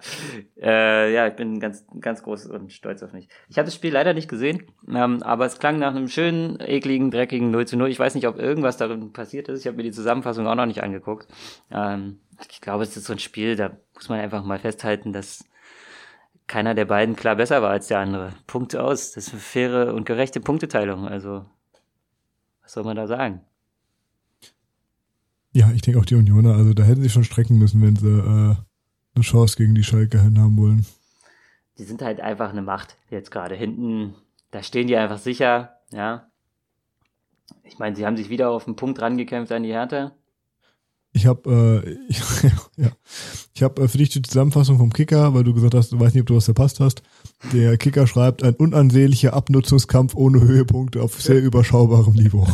[0.61, 3.29] äh, ja, ich bin ganz, ganz groß und stolz auf mich.
[3.47, 7.09] Ich habe das Spiel leider nicht gesehen, ähm, aber es klang nach einem schönen, ekligen,
[7.09, 7.89] dreckigen 0 zu 0.
[7.89, 9.61] Ich weiß nicht, ob irgendwas darin passiert ist.
[9.61, 11.29] Ich habe mir die Zusammenfassung auch noch nicht angeguckt.
[11.71, 15.45] Ähm, ich glaube, es ist so ein Spiel, da muss man einfach mal festhalten, dass
[16.47, 18.33] keiner der beiden klar besser war als der andere.
[18.47, 19.13] Punkte aus.
[19.13, 21.07] Das ist eine faire und gerechte Punkteteilung.
[21.07, 21.45] Also,
[22.61, 23.39] was soll man da sagen?
[25.53, 28.07] Ja, ich denke auch die Unioner, also da hätten sie schon strecken müssen, wenn sie
[28.07, 28.55] äh,
[29.15, 30.85] eine Chance gegen die Schalke haben wollen.
[31.77, 34.15] die sind halt einfach eine Macht jetzt gerade hinten.
[34.51, 36.27] Da stehen die einfach sicher, ja.
[37.63, 40.11] Ich meine, sie haben sich wieder auf den Punkt rangekämpft an die Hertha.
[41.13, 42.19] Ich habe äh, ich,
[42.77, 42.91] ja,
[43.53, 46.15] ich habe äh, für dich die Zusammenfassung vom Kicker, weil du gesagt hast, du weißt
[46.15, 47.01] nicht, ob du was verpasst hast.
[47.53, 52.47] Der Kicker schreibt, ein unansehnlicher Abnutzungskampf ohne Höhepunkte auf sehr überschaubarem Niveau.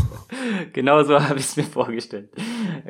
[0.73, 2.29] genau so habe ich es mir vorgestellt.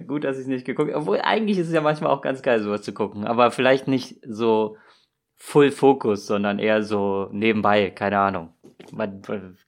[0.07, 1.01] Gut, dass ich es nicht geguckt habe.
[1.01, 3.25] Obwohl, eigentlich ist es ja manchmal auch ganz geil, sowas zu gucken.
[3.25, 4.77] Aber vielleicht nicht so
[5.35, 8.53] Full Focus, sondern eher so nebenbei, keine Ahnung
[8.91, 9.21] man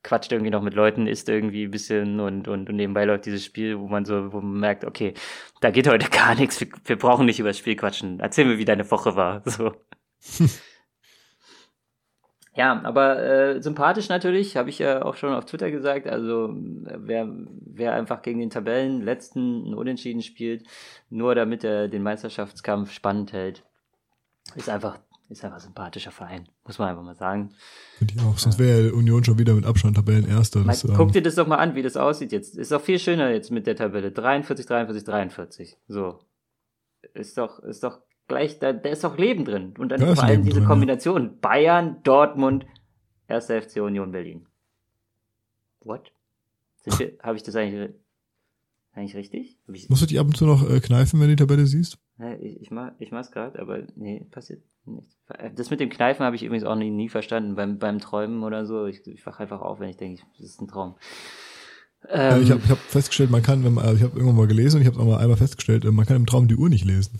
[0.03, 3.43] quatscht irgendwie noch mit Leuten, isst irgendwie ein bisschen und, und, und nebenbei läuft dieses
[3.43, 5.13] Spiel, wo man so, wo man merkt, okay,
[5.61, 8.19] da geht heute gar nichts, wir, wir brauchen nicht über das Spiel quatschen.
[8.19, 9.41] Erzähl mir, wie deine Woche war.
[9.45, 9.73] So.
[12.59, 16.07] ja, aber äh, sympathisch natürlich, habe ich ja auch schon auf Twitter gesagt.
[16.07, 20.67] Also wer, wer einfach gegen den Tabellenletzten ein Unentschieden spielt,
[21.09, 23.63] nur damit er den Meisterschaftskampf spannend hält,
[24.55, 27.51] ist einfach ist einfach ein sympathischer Verein, muss man einfach mal sagen.
[27.97, 28.37] Finde ich auch.
[28.37, 30.65] Sonst wäre Union schon wieder mit Abstand Tabellenerster.
[30.65, 32.57] Das, ähm, guck dir das doch mal an, wie das aussieht jetzt.
[32.57, 34.11] Ist doch viel schöner jetzt mit der Tabelle.
[34.11, 35.77] 43, 43, 43.
[35.87, 36.19] So.
[37.13, 39.73] Ist doch, ist doch gleich, da, da ist doch Leben drin.
[39.77, 41.23] Und dann vor allem diese drin, Kombination.
[41.23, 41.31] Ja.
[41.41, 42.65] Bayern, Dortmund,
[43.27, 43.47] 1.
[43.47, 44.45] FC Union Berlin.
[45.81, 46.11] What?
[47.21, 47.91] Habe ich das eigentlich,
[48.93, 49.57] eigentlich richtig?
[49.67, 51.97] Ich, Musst du dich ab und zu noch äh, kneifen, wenn du die Tabelle siehst?
[52.41, 55.17] Ich, ich, mach, ich mach's gerade, aber nee, passiert nichts.
[55.55, 58.65] Das mit dem Kneifen habe ich übrigens auch nie, nie verstanden, beim, beim Träumen oder
[58.65, 58.85] so.
[58.87, 60.95] Ich, ich wach einfach auf, wenn ich denke, das ist ein Traum.
[62.07, 64.47] Ähm, ich habe ich hab festgestellt, man kann, wenn man, also ich habe irgendwann mal
[64.47, 66.85] gelesen und ich habe auch mal einmal festgestellt, man kann im Traum die Uhr nicht
[66.85, 67.19] lesen.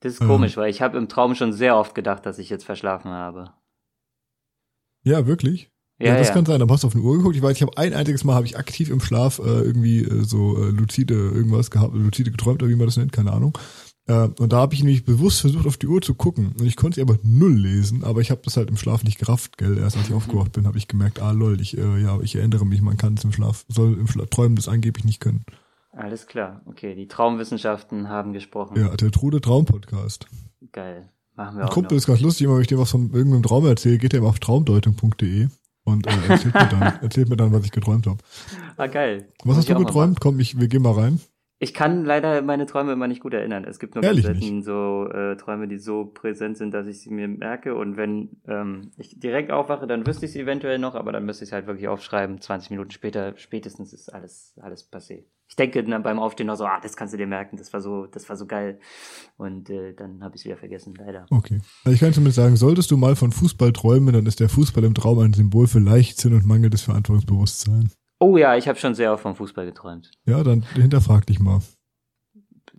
[0.00, 2.50] Das ist komisch, ähm, weil ich habe im Traum schon sehr oft gedacht, dass ich
[2.50, 3.52] jetzt verschlafen habe.
[5.02, 5.70] Ja, wirklich?
[5.98, 6.34] Ja, ja das ja.
[6.34, 6.60] kann sein.
[6.60, 7.36] Dann hast du auf eine Uhr geguckt.
[7.36, 10.24] Ich weiß, ich habe ein einziges Mal habe ich aktiv im Schlaf äh, irgendwie äh,
[10.24, 13.56] so äh, lucide irgendwas gehabt, lucide geträumt oder wie man das nennt, keine Ahnung.
[14.06, 16.54] Äh, und da habe ich nämlich bewusst versucht, auf die Uhr zu gucken.
[16.58, 19.18] Und ich konnte sie aber null lesen, aber ich habe das halt im Schlaf nicht
[19.18, 19.78] gerafft, gell.
[19.78, 22.66] Erst als ich aufgewacht bin, habe ich gemerkt, ah lol, ich, äh, ja, ich erinnere
[22.66, 25.44] mich, man kann es im Schlaf, soll im Schlaf, Träumen das angeblich nicht können.
[25.96, 28.78] Alles klar, okay, die Traumwissenschaften haben gesprochen.
[28.78, 30.26] Ja, der Trude Traum Podcast.
[30.70, 31.08] Geil.
[31.34, 31.98] Machen wir Ein auch Kumpel noch.
[31.98, 34.28] ist ganz lustig, immer wenn ich dir was von irgendeinem Traum erzähle, geht er immer
[34.28, 35.48] auf traumdeutung.de
[35.84, 38.18] und äh, erzählt, mir dann, erzählt mir dann, was ich geträumt habe.
[38.76, 39.32] Ah, geil.
[39.44, 40.20] Was hast du geträumt?
[40.20, 41.18] Komm, ich, wir gehen mal rein.
[41.58, 43.64] Ich kann leider meine Träume immer nicht gut erinnern.
[43.64, 47.00] Es gibt nur Ehrlich ganz selten so äh, Träume, die so präsent sind, dass ich
[47.00, 47.74] sie mir merke.
[47.74, 51.44] Und wenn ähm, ich direkt aufwache, dann wüsste ich sie eventuell noch, aber dann müsste
[51.44, 52.42] ich es halt wirklich aufschreiben.
[52.42, 55.24] 20 Minuten später, spätestens ist alles, alles passé.
[55.48, 57.80] Ich denke dann beim Aufstehen noch so, ah, das kannst du dir merken, das war
[57.80, 58.80] so, das war so geil.
[59.36, 61.26] Und äh, dann habe ich es wieder vergessen, leider.
[61.30, 61.60] Okay.
[61.84, 64.84] Also ich kann zumindest sagen, solltest du mal von Fußball träumen, dann ist der Fußball
[64.84, 67.90] im Traum ein Symbol für Leichtsinn und mangelndes Verantwortungsbewusstsein.
[68.18, 70.10] Oh ja, ich habe schon sehr oft vom Fußball geträumt.
[70.24, 71.60] Ja, dann hinterfrag dich mal.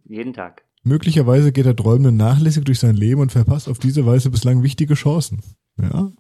[0.06, 0.64] Jeden Tag.
[0.84, 4.94] Möglicherweise geht der Träumende nachlässig durch sein Leben und verpasst auf diese Weise bislang wichtige
[4.94, 5.42] Chancen.
[5.80, 6.12] Ja,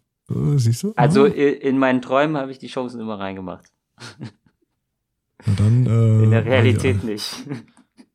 [0.55, 0.93] siehst du?
[0.95, 1.27] Also ah.
[1.27, 3.71] in meinen Träumen habe ich die Chancen immer reingemacht.
[5.45, 7.10] Und dann, äh, in der Realität ja.
[7.10, 7.36] nicht.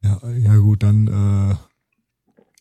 [0.04, 1.06] Ja, ja gut, dann.
[1.06, 1.54] Äh,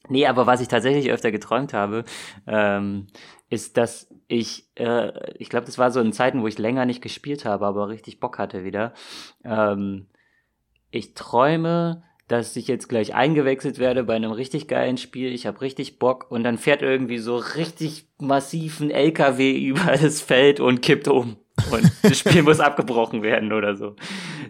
[0.10, 2.04] nee, aber was ich tatsächlich öfter geträumt habe,
[2.45, 3.08] ähm,
[3.50, 7.02] ist, dass ich, äh, ich glaube, das war so in Zeiten, wo ich länger nicht
[7.02, 8.93] gespielt habe, aber richtig Bock hatte wieder.
[9.43, 10.08] Ähm,
[10.91, 15.34] ich träume, dass ich jetzt gleich eingewechselt werde bei einem richtig geilen Spiel.
[15.34, 20.60] Ich habe richtig Bock und dann fährt irgendwie so richtig massiven LKW über das Feld
[20.60, 21.38] und kippt um.
[21.72, 23.96] Und das Spiel muss abgebrochen werden oder so.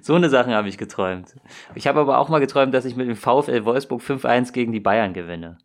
[0.01, 1.35] So eine Sachen habe ich geträumt.
[1.75, 4.79] Ich habe aber auch mal geträumt, dass ich mit dem VfL Wolfsburg 5-1 gegen die
[4.79, 5.57] Bayern gewinne.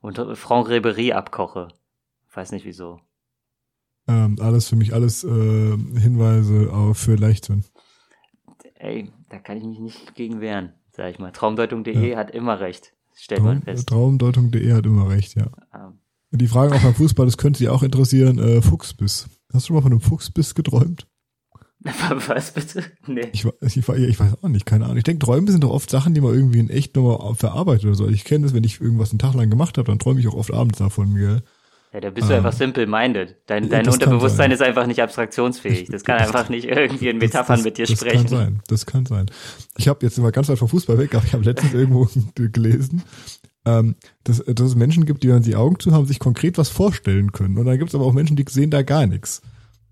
[0.00, 1.68] Und Franck Ribery abkoche.
[2.32, 3.00] Weiß nicht wieso.
[4.06, 7.64] Ähm, alles für mich, alles äh, Hinweise auf für Leichtsinn.
[8.76, 11.30] Ey, da kann ich mich nicht gegen wehren sag ich mal.
[11.30, 12.18] Traumdeutung.de ja.
[12.18, 12.92] hat immer recht.
[13.14, 13.88] Stellt Traum, man fest.
[13.88, 15.46] Traumdeutung.de hat immer recht, ja.
[15.70, 15.92] Ah.
[16.30, 19.28] Die Frage auch beim Fußball, das könnte Sie auch interessieren, äh, Fuchsbiss.
[19.52, 21.06] Hast du schon mal von einem Fuchsbiss geträumt?
[22.26, 22.84] Was bitte?
[23.06, 23.28] Nee.
[23.32, 24.96] Ich, ich, ich, ich weiß auch nicht, keine Ahnung.
[24.96, 27.94] Ich denke, Träume sind doch oft Sachen, die man irgendwie in echt nochmal verarbeitet oder
[27.94, 28.08] so.
[28.08, 30.34] Ich kenne das, wenn ich irgendwas einen Tag lang gemacht habe, dann träume ich auch
[30.34, 31.42] oft abends davon, gell?
[31.92, 33.36] Ja, da bist du ähm, einfach simple-minded.
[33.46, 35.88] Dein, dein Unterbewusstsein ist einfach nicht abstraktionsfähig.
[35.88, 38.24] Das kann das, einfach nicht irgendwie in Metaphern das, mit dir das sprechen.
[38.24, 39.26] Das kann sein, das kann sein.
[39.78, 43.02] Ich habe jetzt immer ganz weit vom Fußball weg, aber ich habe letztens irgendwo gelesen,
[43.68, 46.70] ähm, dass, dass es Menschen gibt, die, wenn sie Augen zu haben, sich konkret was
[46.70, 47.58] vorstellen können.
[47.58, 49.42] Und dann gibt es aber auch Menschen, die sehen da gar nichts.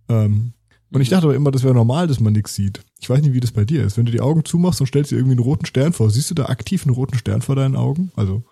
[0.08, 0.54] Ähm,
[0.90, 2.80] und ich dachte aber immer, das wäre normal, dass man nichts sieht.
[3.00, 3.98] Ich weiß nicht, wie das bei dir ist.
[3.98, 6.34] Wenn du die Augen zumachst und stellst dir irgendwie einen roten Stern vor, siehst du
[6.34, 8.12] da aktiv einen roten Stern vor deinen Augen?
[8.16, 8.44] Also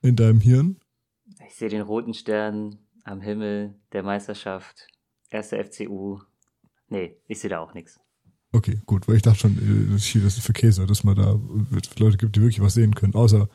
[0.00, 0.80] in deinem Hirn?
[1.46, 4.88] Ich sehe den roten Stern am Himmel der Meisterschaft,
[5.30, 6.18] erste FCU.
[6.88, 8.00] Nee, ich sehe da auch nichts.
[8.52, 11.38] Okay, gut, weil ich dachte schon, äh, das ist für Käse, dass man da
[11.98, 13.14] Leute gibt, die wirklich was sehen können.
[13.14, 13.48] Außer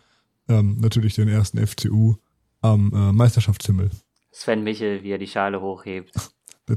[0.50, 2.16] ähm, natürlich den ersten FCU
[2.62, 3.90] am äh, Meisterschaftshimmel.
[4.32, 6.12] Sven Michel, wie er die Schale hochhebt.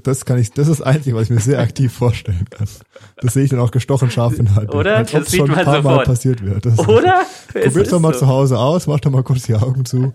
[0.04, 2.68] Das kann ich, das ist das Einzige, was ich mir sehr aktiv vorstellen kann.
[3.16, 4.72] Das sehe ich dann auch gestochen scharf in halt.
[4.72, 4.98] Oder?
[4.98, 5.96] Als Das sieht schon man ein paar sofort.
[5.96, 6.60] Mal passiert wäre.
[6.60, 7.22] Das Oder?
[7.52, 8.20] Es Probiert ist doch mal so.
[8.20, 10.14] zu Hause aus, macht doch mal kurz die Augen zu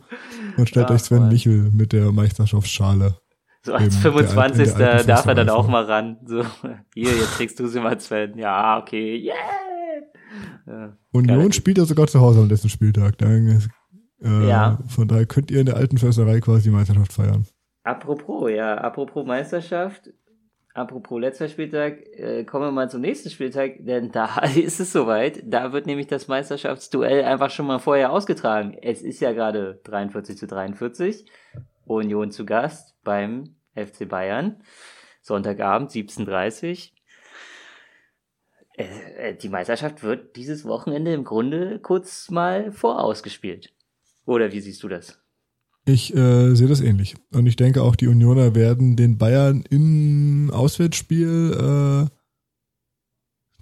[0.56, 1.28] und stellt Ach, euch Sven Mann.
[1.28, 3.18] Michel mit der Meisterschaftsschale.
[3.66, 4.72] So als Eben, der alten- 25.
[4.74, 6.18] in der alten darf er dann auch mal ran.
[6.26, 6.44] So,
[6.94, 8.38] hier, jetzt kriegst du sie mal, Sven.
[8.38, 9.34] Ja, okay, yeah!
[10.68, 10.98] Ja.
[11.12, 13.18] Union spielt ja sogar zu Hause am letzten Spieltag.
[13.18, 13.60] Dann,
[14.22, 14.80] äh, Ja.
[14.88, 17.46] Von daher könnt ihr in der alten Försterei quasi die Meisterschaft feiern.
[17.84, 20.10] Apropos, ja, apropos Meisterschaft,
[20.74, 25.42] apropos letzter Spieltag, äh, kommen wir mal zum nächsten Spieltag, denn da ist es soweit.
[25.46, 28.76] Da wird nämlich das Meisterschaftsduell einfach schon mal vorher ausgetragen.
[28.82, 31.26] Es ist ja gerade 43 zu 43.
[31.86, 34.62] Union zu Gast beim FC Bayern.
[35.22, 36.90] Sonntagabend 17.30
[38.78, 43.74] äh, äh, Die Meisterschaft wird dieses Wochenende im Grunde kurz mal vorausgespielt.
[44.26, 45.22] Oder wie siehst du das?
[45.86, 47.16] Ich äh, sehe das ähnlich.
[47.32, 52.16] Und ich denke auch, die Unioner werden den Bayern im Auswärtsspiel äh,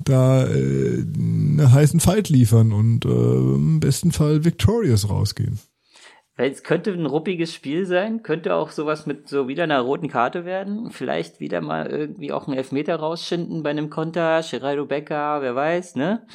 [0.03, 5.59] da äh, einen heißen Fight liefern und äh, im besten Fall victorious rausgehen.
[6.35, 10.07] Weil es könnte ein ruppiges Spiel sein, könnte auch sowas mit so wieder einer roten
[10.07, 10.89] Karte werden.
[10.89, 15.95] Vielleicht wieder mal irgendwie auch einen Elfmeter rausschinden bei einem Konter, Geraldo Becker, wer weiß,
[15.95, 16.25] ne?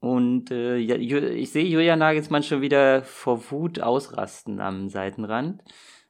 [0.00, 5.62] Und äh, ich sehe Julian Nagelsmann schon wieder vor Wut ausrasten am Seitenrand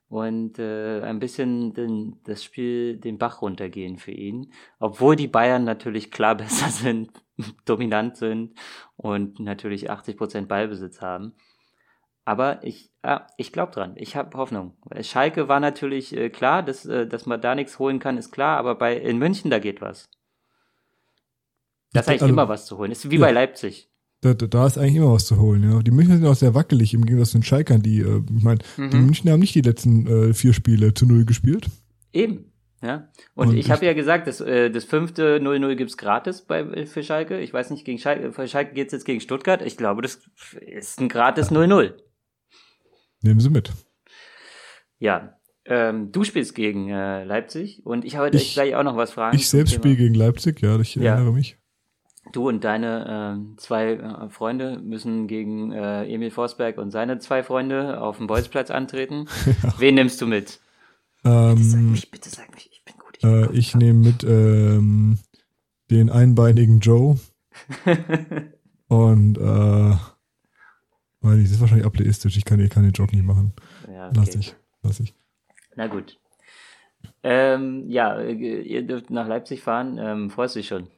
[0.08, 4.52] und äh, ein bisschen den, das Spiel den Bach runtergehen für ihn.
[4.78, 7.10] Obwohl die Bayern natürlich klar besser sind,
[7.64, 8.58] dominant sind
[8.96, 11.34] und natürlich 80% Ballbesitz haben.
[12.24, 13.94] Aber ich, ah, ich glaube dran.
[13.96, 14.76] Ich habe Hoffnung.
[15.00, 18.58] Schalke war natürlich äh, klar, dass, äh, dass man da nichts holen kann, ist klar.
[18.58, 20.08] Aber bei in München da geht was.
[21.92, 22.92] Da ist Ich- eigentlich also- immer was zu holen.
[22.92, 23.20] Ist wie Ja.
[23.22, 23.88] bei Leipzig.
[24.20, 25.68] Da, da, da ist eigentlich immer was zu holen.
[25.68, 25.80] Ja.
[25.82, 27.82] Die Münchner sind auch sehr wackelig im Gegensatz zu den Schalkern.
[27.82, 29.06] Die, äh, ich meine, die Mhm.
[29.06, 31.66] Münchner haben nicht die letzten äh, vier Spiele zu null gespielt.
[32.12, 32.52] Eben.
[32.82, 33.08] Ja.
[33.34, 37.02] Und, Und ich habe ja gesagt, das, äh, das fünfte 0-0 gibt's gratis bei, für
[37.02, 37.40] Schalke.
[37.40, 39.60] Ich weiß nicht, gegen Schalke, für Schalke geht's jetzt gegen Stuttgart.
[39.62, 40.20] Ich glaube, das
[40.60, 41.94] ist ein gratis 0-0.
[43.22, 43.72] Nehmen sie mit.
[44.98, 45.36] Ja.
[45.64, 49.12] Ähm, du spielst gegen äh, Leipzig und ich habe dich Ich- gleich auch noch was
[49.12, 49.36] fragen.
[49.36, 51.14] Ich selbst spiele gegen Leipzig, ja, ich Ja.
[51.14, 51.56] erinnere mich.
[52.32, 53.06] Du und deine
[53.36, 58.26] ähm, zwei äh, Freunde müssen gegen äh, Emil Forsberg und seine zwei Freunde auf dem
[58.26, 59.26] Bolzplatz antreten.
[59.78, 60.60] Wen nimmst du mit?
[61.22, 63.14] Bitte sag Ähm, mich, bitte sag mich, ich bin gut.
[63.16, 63.56] Ich, bin äh, gut.
[63.56, 65.18] ich nehme mit ähm,
[65.90, 67.18] den einbeinigen Joe
[68.88, 69.38] und
[71.22, 72.36] weiß nicht, das ist wahrscheinlich ableistisch.
[72.36, 73.52] Ich kann, ich kann den Joke nicht machen.
[73.92, 74.38] ja, Lass okay.
[74.40, 74.54] ich.
[74.82, 75.14] Lass ich.
[75.76, 76.18] Na gut.
[77.22, 79.98] Ähm, ja, ihr dürft nach Leipzig fahren.
[79.98, 80.88] Ähm, freust du dich schon?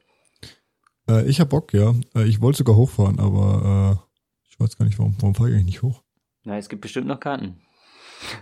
[1.09, 1.93] Äh, ich hab Bock, ja.
[2.15, 5.55] Äh, ich wollte sogar hochfahren, aber äh, ich weiß gar nicht, warum, warum fahre ich
[5.55, 6.03] eigentlich nicht hoch?
[6.43, 7.57] Na, es gibt bestimmt noch Karten.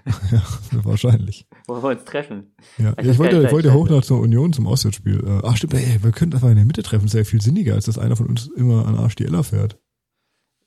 [0.32, 0.42] ja,
[0.84, 1.48] wahrscheinlich.
[1.68, 2.54] Wo wir uns treffen.
[2.78, 5.24] Ja, Ich ich wollte, ich wollte hoch nach zur Union zum Auswärtsspiel.
[5.26, 7.06] Äh, ach stimmt, ey, wir könnten einfach in der Mitte treffen.
[7.06, 9.44] Das ist ja viel sinniger, als dass einer von uns immer an Arsch die Ella
[9.44, 9.80] fährt.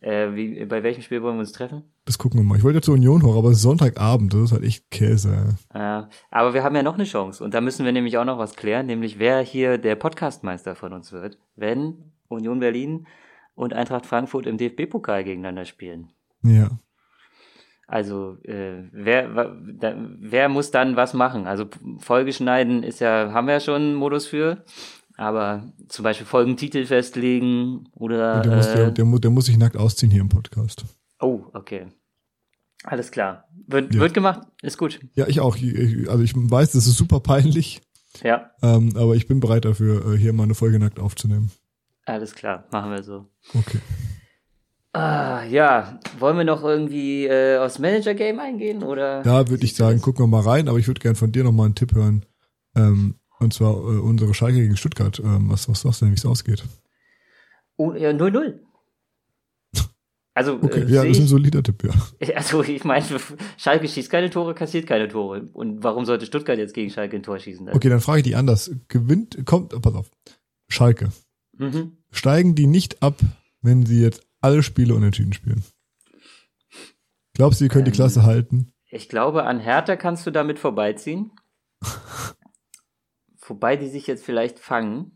[0.06, 1.82] Äh, wie, bei welchem Spiel wollen wir uns treffen?
[2.04, 2.56] Das gucken wir mal.
[2.56, 5.56] Ich wollte ja zur Union hoch, aber Sonntagabend, das ist halt echt Käse.
[5.74, 7.42] Äh, aber wir haben ja noch eine Chance.
[7.42, 10.92] Und da müssen wir nämlich auch noch was klären, nämlich wer hier der Podcastmeister von
[10.92, 13.08] uns wird, wenn Union Berlin
[13.56, 16.12] und Eintracht Frankfurt im DFB-Pokal gegeneinander spielen.
[16.44, 16.70] Ja.
[17.88, 21.48] Also äh, wer, wer muss dann was machen?
[21.48, 21.66] Also
[21.98, 24.64] Folge schneiden ist ja, haben wir ja schon einen Modus für.
[25.16, 28.40] Aber zum Beispiel Folgentitel festlegen oder.
[28.42, 30.84] Der, muss, der, Äh, der, der muss sich nackt ausziehen hier im Podcast.
[31.20, 31.86] oh, okay.
[32.84, 33.48] Alles klar.
[33.66, 34.00] Wird, Ja.
[34.00, 35.00] wird gemacht, ist gut.
[35.14, 35.56] Ja, ich auch.
[35.56, 37.80] Also ich weiß, das ist super peinlich,
[38.22, 41.50] Ja, ähm, aber ich bin bereit dafür, äh, hier mal eine Folge nackt aufzunehmen.
[42.04, 43.26] alles klar, machen wir so.
[43.54, 43.78] Okay.
[44.92, 49.22] Ah, ja, wollen wir noch irgendwie äh, aufs Manager-Game eingehen oder?
[49.22, 51.52] Da würde ich sagen, gucken wir mal rein, aber ich würde gern von dir noch
[51.52, 52.24] mal einen Tipp hören.
[52.74, 55.18] Ähm, und zwar äh, unsere Schalke gegen Stuttgart.
[55.20, 56.64] Ähm, was, was sagst du denn, wie es ausgeht?
[57.76, 58.60] Oh, ja, 0-0.
[60.34, 62.34] Also, Okay, äh, ja, das ist ein solider Tipp, ja.
[62.36, 63.04] also ich meine,
[63.56, 65.48] Schalke schießt keine Tore, kassiert keine Tore.
[65.52, 67.68] Und warum sollte Stuttgart jetzt gegen Schalke ein Tor schießen?
[67.70, 68.70] Okay, dann frage ich die anders.
[68.88, 70.10] Gewinnt, kommt, oh, pass auf.
[70.68, 71.10] Schalke.
[71.58, 71.96] Mhm.
[72.10, 73.18] Steigen die nicht ab,
[73.62, 75.64] wenn sie jetzt alle Spiele unentschieden spielen?
[77.34, 78.72] Glaubst du, sie können die Ähm, Klasse halten?
[78.90, 81.32] Ich glaube, an Hertha kannst du damit vorbeiziehen.
[83.48, 85.12] Wobei die sich jetzt vielleicht fangen.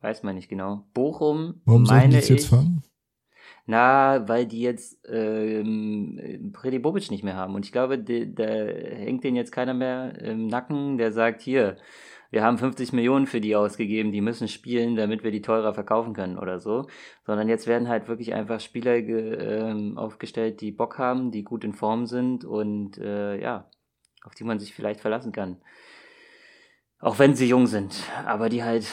[0.00, 0.84] Weiß man nicht genau.
[0.94, 2.48] Bochum, Warum die meine es jetzt ich.
[2.48, 2.82] fangen?
[3.66, 7.54] Na, weil die jetzt ähm, Predi Bobic nicht mehr haben.
[7.54, 11.76] Und ich glaube, da hängt denen jetzt keiner mehr im Nacken, der sagt, hier,
[12.30, 16.14] wir haben 50 Millionen für die ausgegeben, die müssen spielen, damit wir die teurer verkaufen
[16.14, 16.86] können oder so.
[17.26, 21.72] Sondern jetzt werden halt wirklich einfach Spieler ähm, aufgestellt, die Bock haben, die gut in
[21.72, 23.68] Form sind und äh, ja,
[24.24, 25.58] auf die man sich vielleicht verlassen kann.
[27.00, 27.94] Auch wenn sie jung sind,
[28.26, 28.86] aber die halt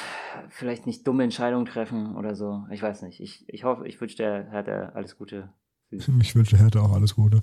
[0.49, 2.65] vielleicht nicht dumme Entscheidungen treffen oder so.
[2.71, 3.19] Ich weiß nicht.
[3.19, 5.49] Ich, ich hoffe, ich wünsche der Hertha alles Gute.
[5.89, 7.41] Ich wünsche Hertha auch alles Gute.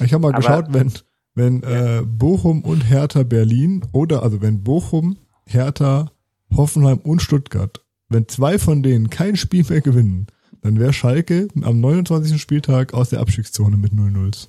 [0.00, 0.92] Ich habe mal aber, geschaut, wenn,
[1.34, 2.00] wenn ja.
[2.00, 6.10] äh, Bochum und Hertha Berlin oder also wenn Bochum, Hertha,
[6.54, 10.26] Hoffenheim und Stuttgart, wenn zwei von denen kein Spiel mehr gewinnen,
[10.62, 12.40] dann wäre Schalke am 29.
[12.40, 14.48] Spieltag aus der Abstiegszone mit 0-0.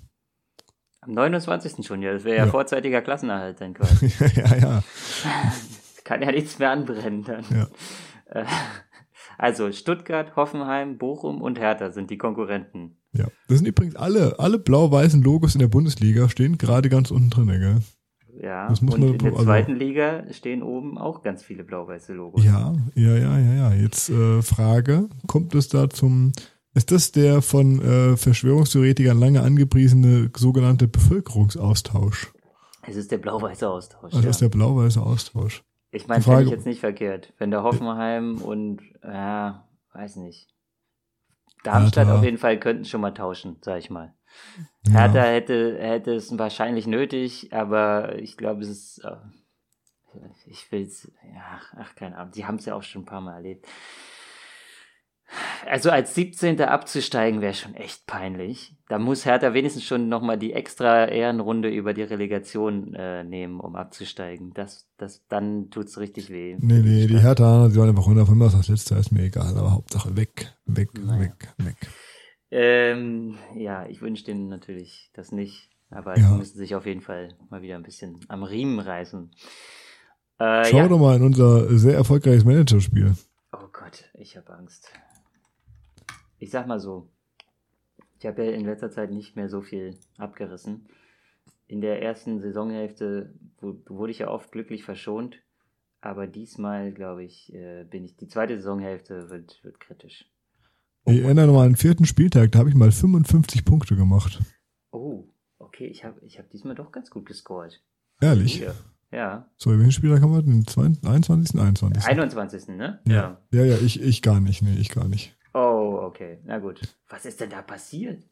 [1.08, 1.86] Am 29.
[1.86, 2.14] schon, ja.
[2.14, 4.12] Das wäre ja, ja, vorzeitiger Klassenerhalt dann quasi.
[4.36, 4.84] ja, ja.
[6.04, 7.46] Kann ja nichts mehr anbrennen dann.
[7.50, 7.68] Ja.
[8.42, 8.46] Äh,
[9.38, 12.98] also Stuttgart, Hoffenheim, Bochum und Hertha sind die Konkurrenten.
[13.14, 17.30] Ja, das sind übrigens alle, alle blau-weißen Logos in der Bundesliga stehen gerade ganz unten
[17.30, 17.78] drin, gell?
[18.42, 22.44] Ja, und in der also, zweiten Liga stehen oben auch ganz viele blau-weiße Logos.
[22.44, 23.74] Ja, ja, ja, ja, ja.
[23.74, 26.34] Jetzt äh, Frage, kommt es da zum,
[26.78, 32.32] ist das der von äh, Verschwörungstheoretikern lange angepriesene sogenannte Bevölkerungsaustausch?
[32.84, 34.14] Es ist der blau-weiße Austausch.
[34.14, 34.30] Das ja.
[34.30, 35.64] ist der blau-weiße Austausch.
[35.92, 37.34] Ich meine, finde ich jetzt nicht verkehrt.
[37.38, 40.48] Wenn der Hoffenheim und, ja, weiß nicht.
[41.64, 42.20] Darmstadt Hertha.
[42.20, 44.14] auf jeden Fall könnten schon mal tauschen, sag ich mal.
[44.86, 45.00] Ja.
[45.00, 49.16] Hertha hätte, hätte es wahrscheinlich nötig, aber ich glaube, es ist, äh,
[50.46, 53.22] ich will es, ja, ach, keine Ahnung, die haben es ja auch schon ein paar
[53.22, 53.68] Mal erlebt.
[55.66, 56.62] Also als 17.
[56.62, 58.76] abzusteigen wäre schon echt peinlich.
[58.88, 63.76] Da muss Hertha wenigstens schon nochmal die extra Ehrenrunde über die Relegation äh, nehmen, um
[63.76, 64.54] abzusteigen.
[64.54, 66.56] Das, das, dann tut's richtig weh.
[66.60, 69.58] Nee, nee, die Hertha, sie wollen einfach runter von mir das letzte, ist mir egal,
[69.58, 71.22] aber Hauptsache weg, weg, naja.
[71.22, 71.76] weg, weg.
[72.50, 76.30] Ähm, ja, ich wünsche denen natürlich das nicht, aber ja.
[76.30, 79.32] sie müssen sich auf jeden Fall mal wieder ein bisschen am Riemen reißen.
[80.40, 80.88] Äh, Schau ja.
[80.88, 83.16] doch mal in unser sehr erfolgreiches Managerspiel.
[83.52, 84.90] Oh Gott, ich habe Angst
[86.40, 87.10] ich sag mal so,
[88.20, 90.88] ich habe ja in letzter Zeit nicht mehr so viel abgerissen.
[91.68, 95.38] In der ersten Saisonhälfte wurde ich ja oft glücklich verschont,
[96.02, 100.26] aber diesmal, glaube ich, äh, bin ich, die zweite Saisonhälfte wird, wird kritisch.
[101.06, 104.42] Ich erinnere mal an den vierten Spieltag, da habe ich mal 55 Punkte gemacht.
[104.92, 105.26] Oh,
[105.58, 107.82] okay, ich habe ich hab diesmal doch ganz gut gescored.
[108.22, 108.66] Ehrlich?
[109.12, 109.50] Ja.
[109.56, 110.42] So, welchen Spieltag haben wir?
[110.42, 111.60] Den 21.
[111.60, 112.06] 21.
[112.06, 112.68] 21.
[112.70, 113.00] ne?
[113.08, 113.42] Ja.
[113.52, 115.37] Ja, ja, ich, ich gar nicht, nee, ich gar nicht.
[116.08, 116.40] Okay.
[116.46, 116.80] Na gut.
[117.10, 118.24] Was ist denn da passiert?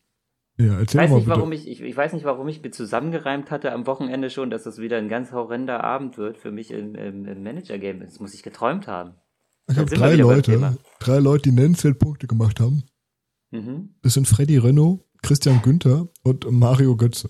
[0.57, 2.71] Ja, erzähl ich weiß mal nicht, warum ich, ich, ich, weiß nicht, warum ich mir
[2.71, 6.71] zusammengereimt hatte am Wochenende schon, dass das wieder ein ganz horrender Abend wird für mich
[6.71, 7.99] im, im, im Manager-Game.
[7.99, 9.15] Das muss ich geträumt haben.
[9.67, 12.83] Ich habe drei Leute, drei Leute, die nennenswert Punkte gemacht haben.
[13.51, 13.95] Mhm.
[14.01, 17.29] Das sind Freddy Renault, Christian Günther und Mario Götze.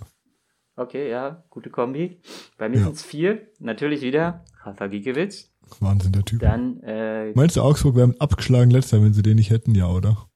[0.75, 2.21] Okay, ja, gute Kombi.
[2.59, 2.83] Bei mir ja.
[2.83, 3.47] sind es vier.
[3.59, 5.51] Natürlich wieder Rafa Giekewitz.
[5.79, 6.41] Wahnsinn, der Typ.
[6.41, 10.29] Dann, äh, Meinst du, Augsburg wäre abgeschlagen letzter, wenn sie den nicht hätten, ja, oder?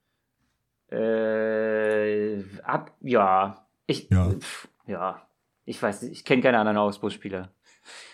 [2.70, 3.68] Ab, ja.
[3.88, 4.32] Ich, ja.
[4.32, 5.22] Pf, ja.
[5.66, 7.52] Ich weiß nicht, ich kenne keine anderen Augsburg-Spieler.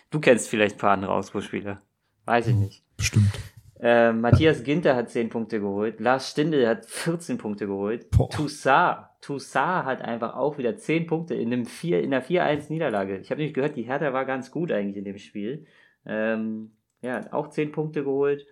[0.10, 1.82] Du kennst vielleicht ein paar andere Augsburg-Spieler.
[2.26, 2.84] Weiß ich hm, nicht.
[2.98, 3.32] Bestimmt.
[3.80, 6.00] Äh, Matthias Ginter hat 10 Punkte geholt.
[6.00, 8.10] Lars Stindl hat 14 Punkte geholt.
[8.12, 8.30] Boah.
[8.30, 13.18] Toussaint, Toussaint hat einfach auch wieder 10 Punkte in, einem 4, in einer 4-1-Niederlage.
[13.20, 15.66] Ich habe nämlich gehört, die Hertha war ganz gut eigentlich in dem Spiel.
[16.06, 18.46] Ähm, ja, auch 10 Punkte geholt.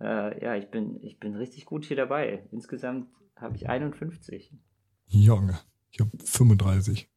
[0.00, 2.44] Äh, ja, ich bin, ich bin richtig gut hier dabei.
[2.52, 4.52] Insgesamt habe ich 51.
[5.10, 5.58] Junge,
[5.90, 7.08] ich habe 35.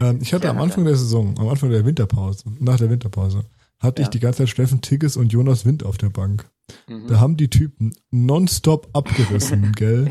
[0.00, 3.44] Ähm, ich hatte ja, am Anfang der Saison, am Anfang der Winterpause, nach der Winterpause,
[3.78, 4.06] hatte ja.
[4.06, 6.48] ich die ganze Zeit Steffen Tigges und Jonas Wind auf der Bank.
[6.88, 7.08] Mhm.
[7.08, 10.10] Da haben die Typen nonstop abgerissen, gell?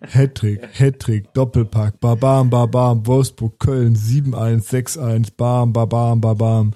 [0.00, 6.74] Hattrick, Hattrick, Doppelpack, babam, babam, Wolfsburg, Köln, 7-1, 6-1, bam, babam, babam.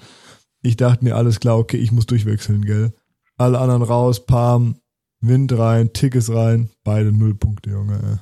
[0.63, 2.93] Ich dachte mir, alles klar, okay, ich muss durchwechseln, gell?
[3.37, 4.75] Alle anderen raus, Palm,
[5.19, 8.19] Wind rein, Tickets rein, beide null Punkte, Junge.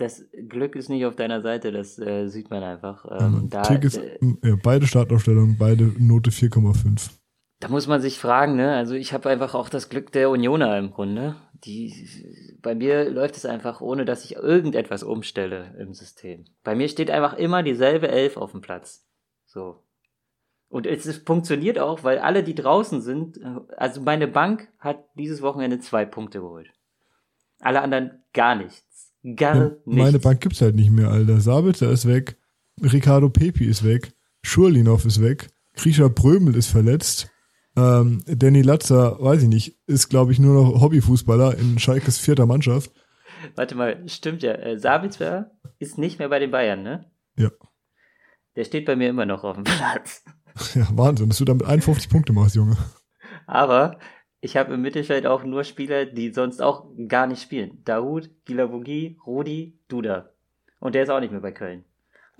[0.00, 3.04] Das Glück ist nicht auf deiner Seite, das äh, sieht man einfach.
[3.20, 7.10] Ähm, da, Tickets, äh, ja, beide Startaufstellungen, beide Note 4,5.
[7.60, 8.74] Da muss man sich fragen, ne?
[8.74, 11.36] Also ich habe einfach auch das Glück der Unioner im Grunde.
[11.52, 12.08] Die,
[12.62, 16.46] bei mir läuft es einfach, ohne dass ich irgendetwas umstelle im System.
[16.64, 19.06] Bei mir steht einfach immer dieselbe Elf auf dem Platz.
[19.44, 19.84] So.
[20.70, 25.42] Und es funktioniert auch, weil alle, die draußen sind, äh, also meine Bank hat dieses
[25.42, 26.72] Wochenende zwei Punkte geholt.
[27.58, 28.89] Alle anderen gar nichts.
[29.22, 29.82] Gar ja, nichts.
[29.84, 31.40] Meine Bank gibt's halt nicht mehr, Alter.
[31.40, 32.36] Sabitzer ist weg,
[32.82, 34.12] Ricardo Pepi ist weg,
[34.42, 37.30] Schurlinov ist weg, Krischer Brömel ist verletzt,
[37.76, 42.46] ähm, Danny Latzer, weiß ich nicht, ist glaube ich nur noch Hobbyfußballer in Schalkes vierter
[42.46, 42.90] Mannschaft.
[43.54, 44.52] Warte mal, stimmt ja.
[44.52, 47.10] Äh, Sabitzer ist nicht mehr bei den Bayern, ne?
[47.36, 47.50] Ja.
[48.56, 50.24] Der steht bei mir immer noch auf dem Platz.
[50.74, 52.76] Ja, Wahnsinn, dass du damit 51 Punkte machst, Junge.
[53.46, 53.98] Aber
[54.40, 57.82] ich habe im Mittelfeld auch nur Spieler, die sonst auch gar nicht spielen.
[57.84, 60.30] Daoud, Gilavogi, Rudi, Duda.
[60.78, 61.84] Und der ist auch nicht mehr bei Köln.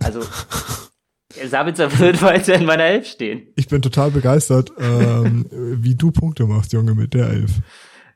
[0.02, 0.22] Also,
[1.46, 3.48] Sabitzer wird weiter in meiner Elf stehen.
[3.56, 7.60] Ich bin total begeistert, ähm, wie du Punkte machst, Junge, mit der Elf.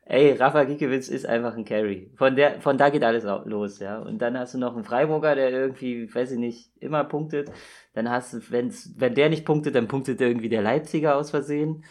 [0.06, 2.10] Ey, Rafa Giekewitz ist einfach ein Carry.
[2.16, 3.98] Von der, von da geht alles los, ja.
[3.98, 7.50] Und dann hast du noch einen Freiburger, der irgendwie, weiß ich nicht, immer punktet.
[7.94, 11.84] Dann hast du, wenn's, wenn der nicht punktet, dann punktet irgendwie der Leipziger aus Versehen.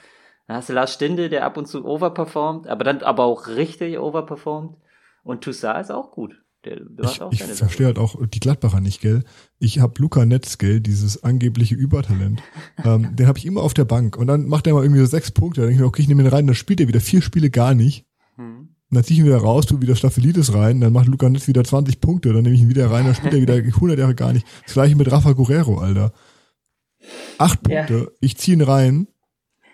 [0.48, 3.98] Dann hast du Lars Stinde, der ab und zu overperformt, aber dann aber auch richtig
[3.98, 4.78] overperformt.
[5.24, 6.44] Und Toussaint ist auch gut.
[6.66, 9.24] Der, der ich ich verstehe halt auch die Gladbacher nicht, gell?
[9.60, 12.42] Ich habe Luca Netz, gell, dieses angebliche Übertalent.
[12.86, 14.16] ähm, den habe ich immer auf der Bank.
[14.16, 15.62] Und dann macht er mal irgendwie so sechs Punkte.
[15.62, 16.48] Dann denke ich mir, okay, ich nehme ihn rein.
[16.48, 18.06] Dann spielt er wieder vier Spiele gar nicht.
[18.36, 18.70] Hm.
[18.90, 20.80] Und dann ziehe ich ihn wieder raus, tu wieder Staphylidis rein.
[20.80, 22.32] Dann macht Luca Netz wieder 20 Punkte.
[22.32, 23.06] Dann nehme ich ihn wieder rein.
[23.06, 24.48] Dann spielt er wieder 100 Jahre gar nicht.
[24.64, 26.14] Das gleiche mit Rafa Guerrero, Alter.
[27.40, 27.94] Acht Punkte.
[27.94, 28.08] Ja.
[28.22, 29.08] Ich ziehe ihn rein.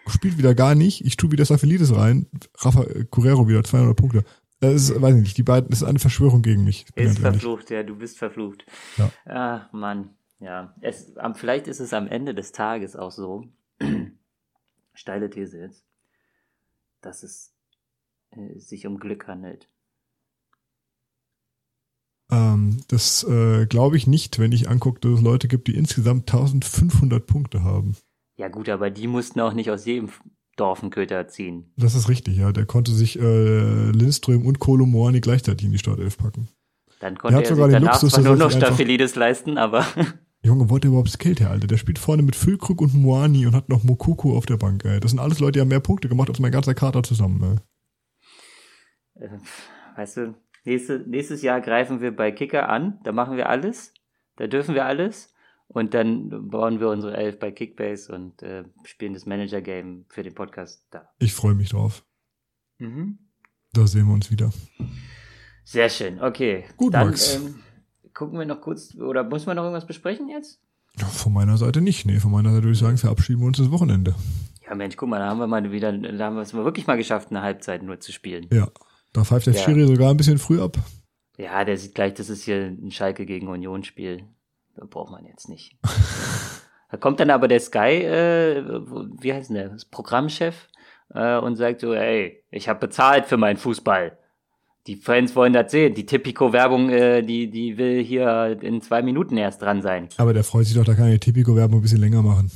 [0.10, 1.06] Spielt wieder gar nicht.
[1.06, 2.28] Ich tu wieder Staphylidis rein.
[2.58, 4.24] Rafa Guerrero wieder 200 Punkte.
[4.60, 6.86] Das ist, weiß ich nicht, die beiden, das ist eine Verschwörung gegen mich.
[6.96, 8.66] Ist verflucht, ja, du bist verflucht.
[8.98, 9.12] Ja.
[9.26, 10.76] Ach, Mann, ja.
[10.82, 13.46] Es, vielleicht ist es am Ende des Tages auch so,
[14.94, 15.86] steile These jetzt,
[17.00, 17.54] dass es
[18.32, 19.70] äh, sich um Glück handelt.
[22.30, 26.30] Ähm, das äh, glaube ich nicht, wenn ich angucke, dass es Leute gibt, die insgesamt
[26.32, 27.96] 1500 Punkte haben.
[28.40, 30.12] Ja gut, aber die mussten auch nicht aus jedem
[30.56, 31.74] Dorfenköter ziehen.
[31.76, 32.54] Das ist richtig, ja.
[32.54, 36.48] Der konnte sich äh, Lindström und Kolomoani gleichzeitig in die Startelf packen.
[37.02, 39.86] Dann konnte er, er sogar sich danach Luxus, zwar nur noch Staphylidis leisten, aber...
[40.42, 41.68] Junge, wollte überhaupt Skate her, Alter.
[41.68, 45.02] Der spielt vorne mit Füllkrug und Moani und hat noch Mokuku auf der Bank, ey.
[45.02, 47.60] Das sind alles Leute, die haben mehr Punkte gemacht als mein ganzer Kater zusammen,
[49.18, 49.26] ey.
[49.26, 49.38] Äh,
[49.98, 53.94] weißt du, nächste, nächstes Jahr greifen wir bei Kicker an, da machen wir alles,
[54.38, 55.34] da dürfen wir alles.
[55.72, 60.34] Und dann bauen wir unsere Elf bei Kickbase und äh, spielen das Manager-Game für den
[60.34, 61.10] Podcast da.
[61.20, 62.04] Ich freue mich drauf.
[62.80, 63.20] Mhm.
[63.74, 64.52] Da sehen wir uns wieder.
[65.64, 66.66] Sehr schön, okay.
[66.76, 67.36] Gut, dann, Max.
[67.36, 67.62] Ähm,
[68.16, 70.60] gucken wir noch kurz, oder muss man noch irgendwas besprechen jetzt?
[70.98, 72.04] Von meiner Seite nicht.
[72.08, 74.16] Nee, von meiner Seite würde ich sagen, verabschieden wir uns das Wochenende.
[74.66, 76.88] Ja, Mensch, guck mal, da haben wir mal wieder, da haben wir es mal wirklich
[76.88, 78.48] mal geschafft, eine Halbzeit nur zu spielen.
[78.52, 78.72] Ja.
[79.14, 79.62] Da pfeift der ja.
[79.62, 80.80] Schiri sogar ein bisschen früh ab.
[81.38, 84.24] Ja, der sieht gleich, das ist hier ein Schalke gegen Union Spiel
[84.86, 85.78] braucht man jetzt nicht.
[86.92, 88.64] da kommt dann aber der Sky, äh,
[89.22, 90.68] wie heißt denn der, das Programmchef
[91.14, 94.18] äh, und sagt so, ey, ich habe bezahlt für meinen Fußball.
[94.88, 95.94] Die Fans wollen das sehen.
[95.94, 100.10] Die Tipico-Werbung, äh, die, die will hier in zwei Minuten erst dran sein.
[100.18, 102.50] Aber der freut sich doch, da kann die Tipico-Werbung ein bisschen länger machen.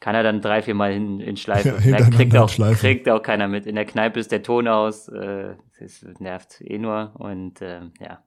[0.00, 1.76] Kann er dann drei, vier Mal hin, in Schleife.
[1.84, 3.66] Ja, kriegt, auch, kriegt auch keiner mit.
[3.66, 5.08] In der Kneipe ist der Ton aus.
[5.08, 7.12] Äh, das nervt eh nur.
[7.18, 8.22] Und äh, ja.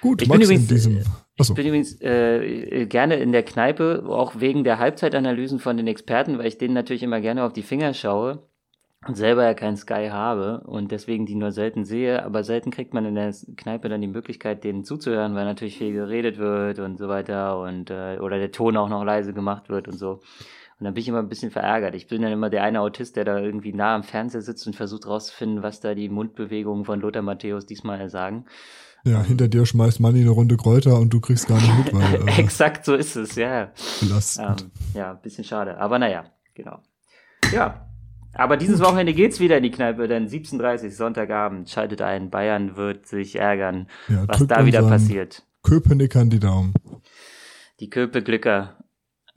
[0.00, 1.04] Gut, ich Max, bin übrigens, in diesem.
[1.36, 6.38] Ich bin übrigens äh, gerne in der Kneipe, auch wegen der Halbzeitanalysen von den Experten,
[6.38, 8.42] weil ich denen natürlich immer gerne auf die Finger schaue
[9.06, 12.92] und selber ja kein Sky habe und deswegen die nur selten sehe, aber selten kriegt
[12.92, 16.98] man in der Kneipe dann die Möglichkeit, denen zuzuhören, weil natürlich viel geredet wird und
[16.98, 20.20] so weiter und äh, oder der Ton auch noch leise gemacht wird und so.
[20.78, 21.94] Und dann bin ich immer ein bisschen verärgert.
[21.94, 24.76] Ich bin dann immer der eine Autist, der da irgendwie nah am Fernseher sitzt und
[24.76, 28.46] versucht rauszufinden, was da die Mundbewegungen von Lothar Matthäus diesmal sagen.
[29.04, 32.28] Ja, hinter dir schmeißt Manni eine Runde Kräuter und du kriegst gar nicht mit, weil.
[32.28, 33.72] Äh, Exakt so ist es, ja.
[34.00, 34.62] Belastend.
[34.62, 35.78] Ähm, ja, bisschen schade.
[35.78, 36.24] Aber naja,
[36.54, 36.80] genau.
[37.52, 37.86] Ja.
[38.34, 38.88] Aber dieses Gut.
[38.88, 42.30] Wochenende geht's wieder in die Kneipe, denn 17.30 Sonntagabend schaltet ein.
[42.30, 45.44] Bayern wird sich ärgern, ja, was da wieder passiert.
[45.62, 46.72] Köpenickern die Daumen.
[47.80, 48.76] Die Köpe-Glücker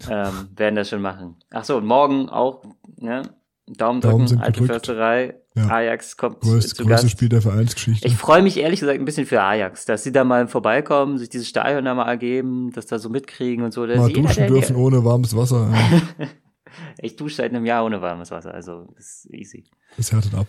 [0.10, 1.38] ähm, werden das schon machen.
[1.50, 2.64] Ach so, und morgen auch,
[2.98, 3.24] ne?
[3.68, 4.66] Daumen drücken, Daumen alte.
[4.66, 5.36] Försterei.
[5.56, 5.68] Ja.
[5.68, 7.10] Ajax kommt Größt, zu Gast.
[7.10, 8.08] Spiel der Vereinsgeschichte.
[8.08, 11.30] Ich freue mich ehrlich gesagt ein bisschen für Ajax, dass sie da mal vorbeikommen, sich
[11.30, 13.82] dieses Stadion da mal ergeben, dass da so mitkriegen und so.
[13.82, 15.72] Mal jeder, duschen dürfen ohne warmes Wasser.
[15.72, 16.28] Ja.
[16.98, 19.66] ich dusche seit einem Jahr ohne warmes Wasser, also das ist easy.
[19.96, 20.48] Das härtet ab.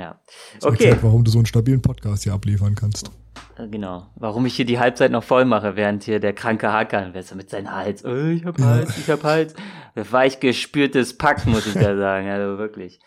[0.00, 0.18] Ja.
[0.54, 0.84] Das okay.
[0.84, 3.10] Erklärt, warum du so einen stabilen Podcast hier abliefern kannst.
[3.58, 4.06] Äh, genau.
[4.16, 7.70] Warum ich hier die Halbzeit noch voll mache, während hier der kranke Hakan mit seinem
[7.70, 8.02] Hals.
[8.02, 9.54] Oh, ich hab Hals, ich hab Hals.
[9.94, 12.28] Weich gespürtes Pack, muss ich da sagen.
[12.28, 12.98] Also wirklich.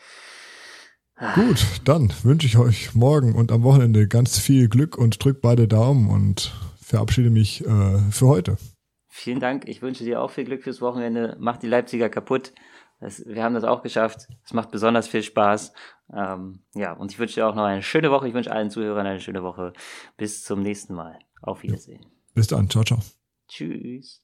[1.34, 5.68] Gut, dann wünsche ich euch morgen und am Wochenende ganz viel Glück und drückt beide
[5.68, 8.58] Daumen und verabschiede mich äh, für heute.
[9.10, 9.68] Vielen Dank.
[9.68, 11.38] Ich wünsche dir auch viel Glück fürs Wochenende.
[11.40, 12.52] Macht die Leipziger kaputt.
[13.04, 14.30] Das, wir haben das auch geschafft.
[14.46, 15.74] Es macht besonders viel Spaß.
[16.16, 18.30] Ähm, ja, und ich wünsche dir auch noch eine schöne Woche.
[18.30, 19.74] Ich wünsche allen Zuhörern eine schöne Woche.
[20.16, 21.20] Bis zum nächsten Mal.
[21.42, 22.06] Auf Wiedersehen.
[22.34, 22.70] Bis dann.
[22.70, 23.00] Ciao, ciao.
[23.50, 24.24] Tschüss.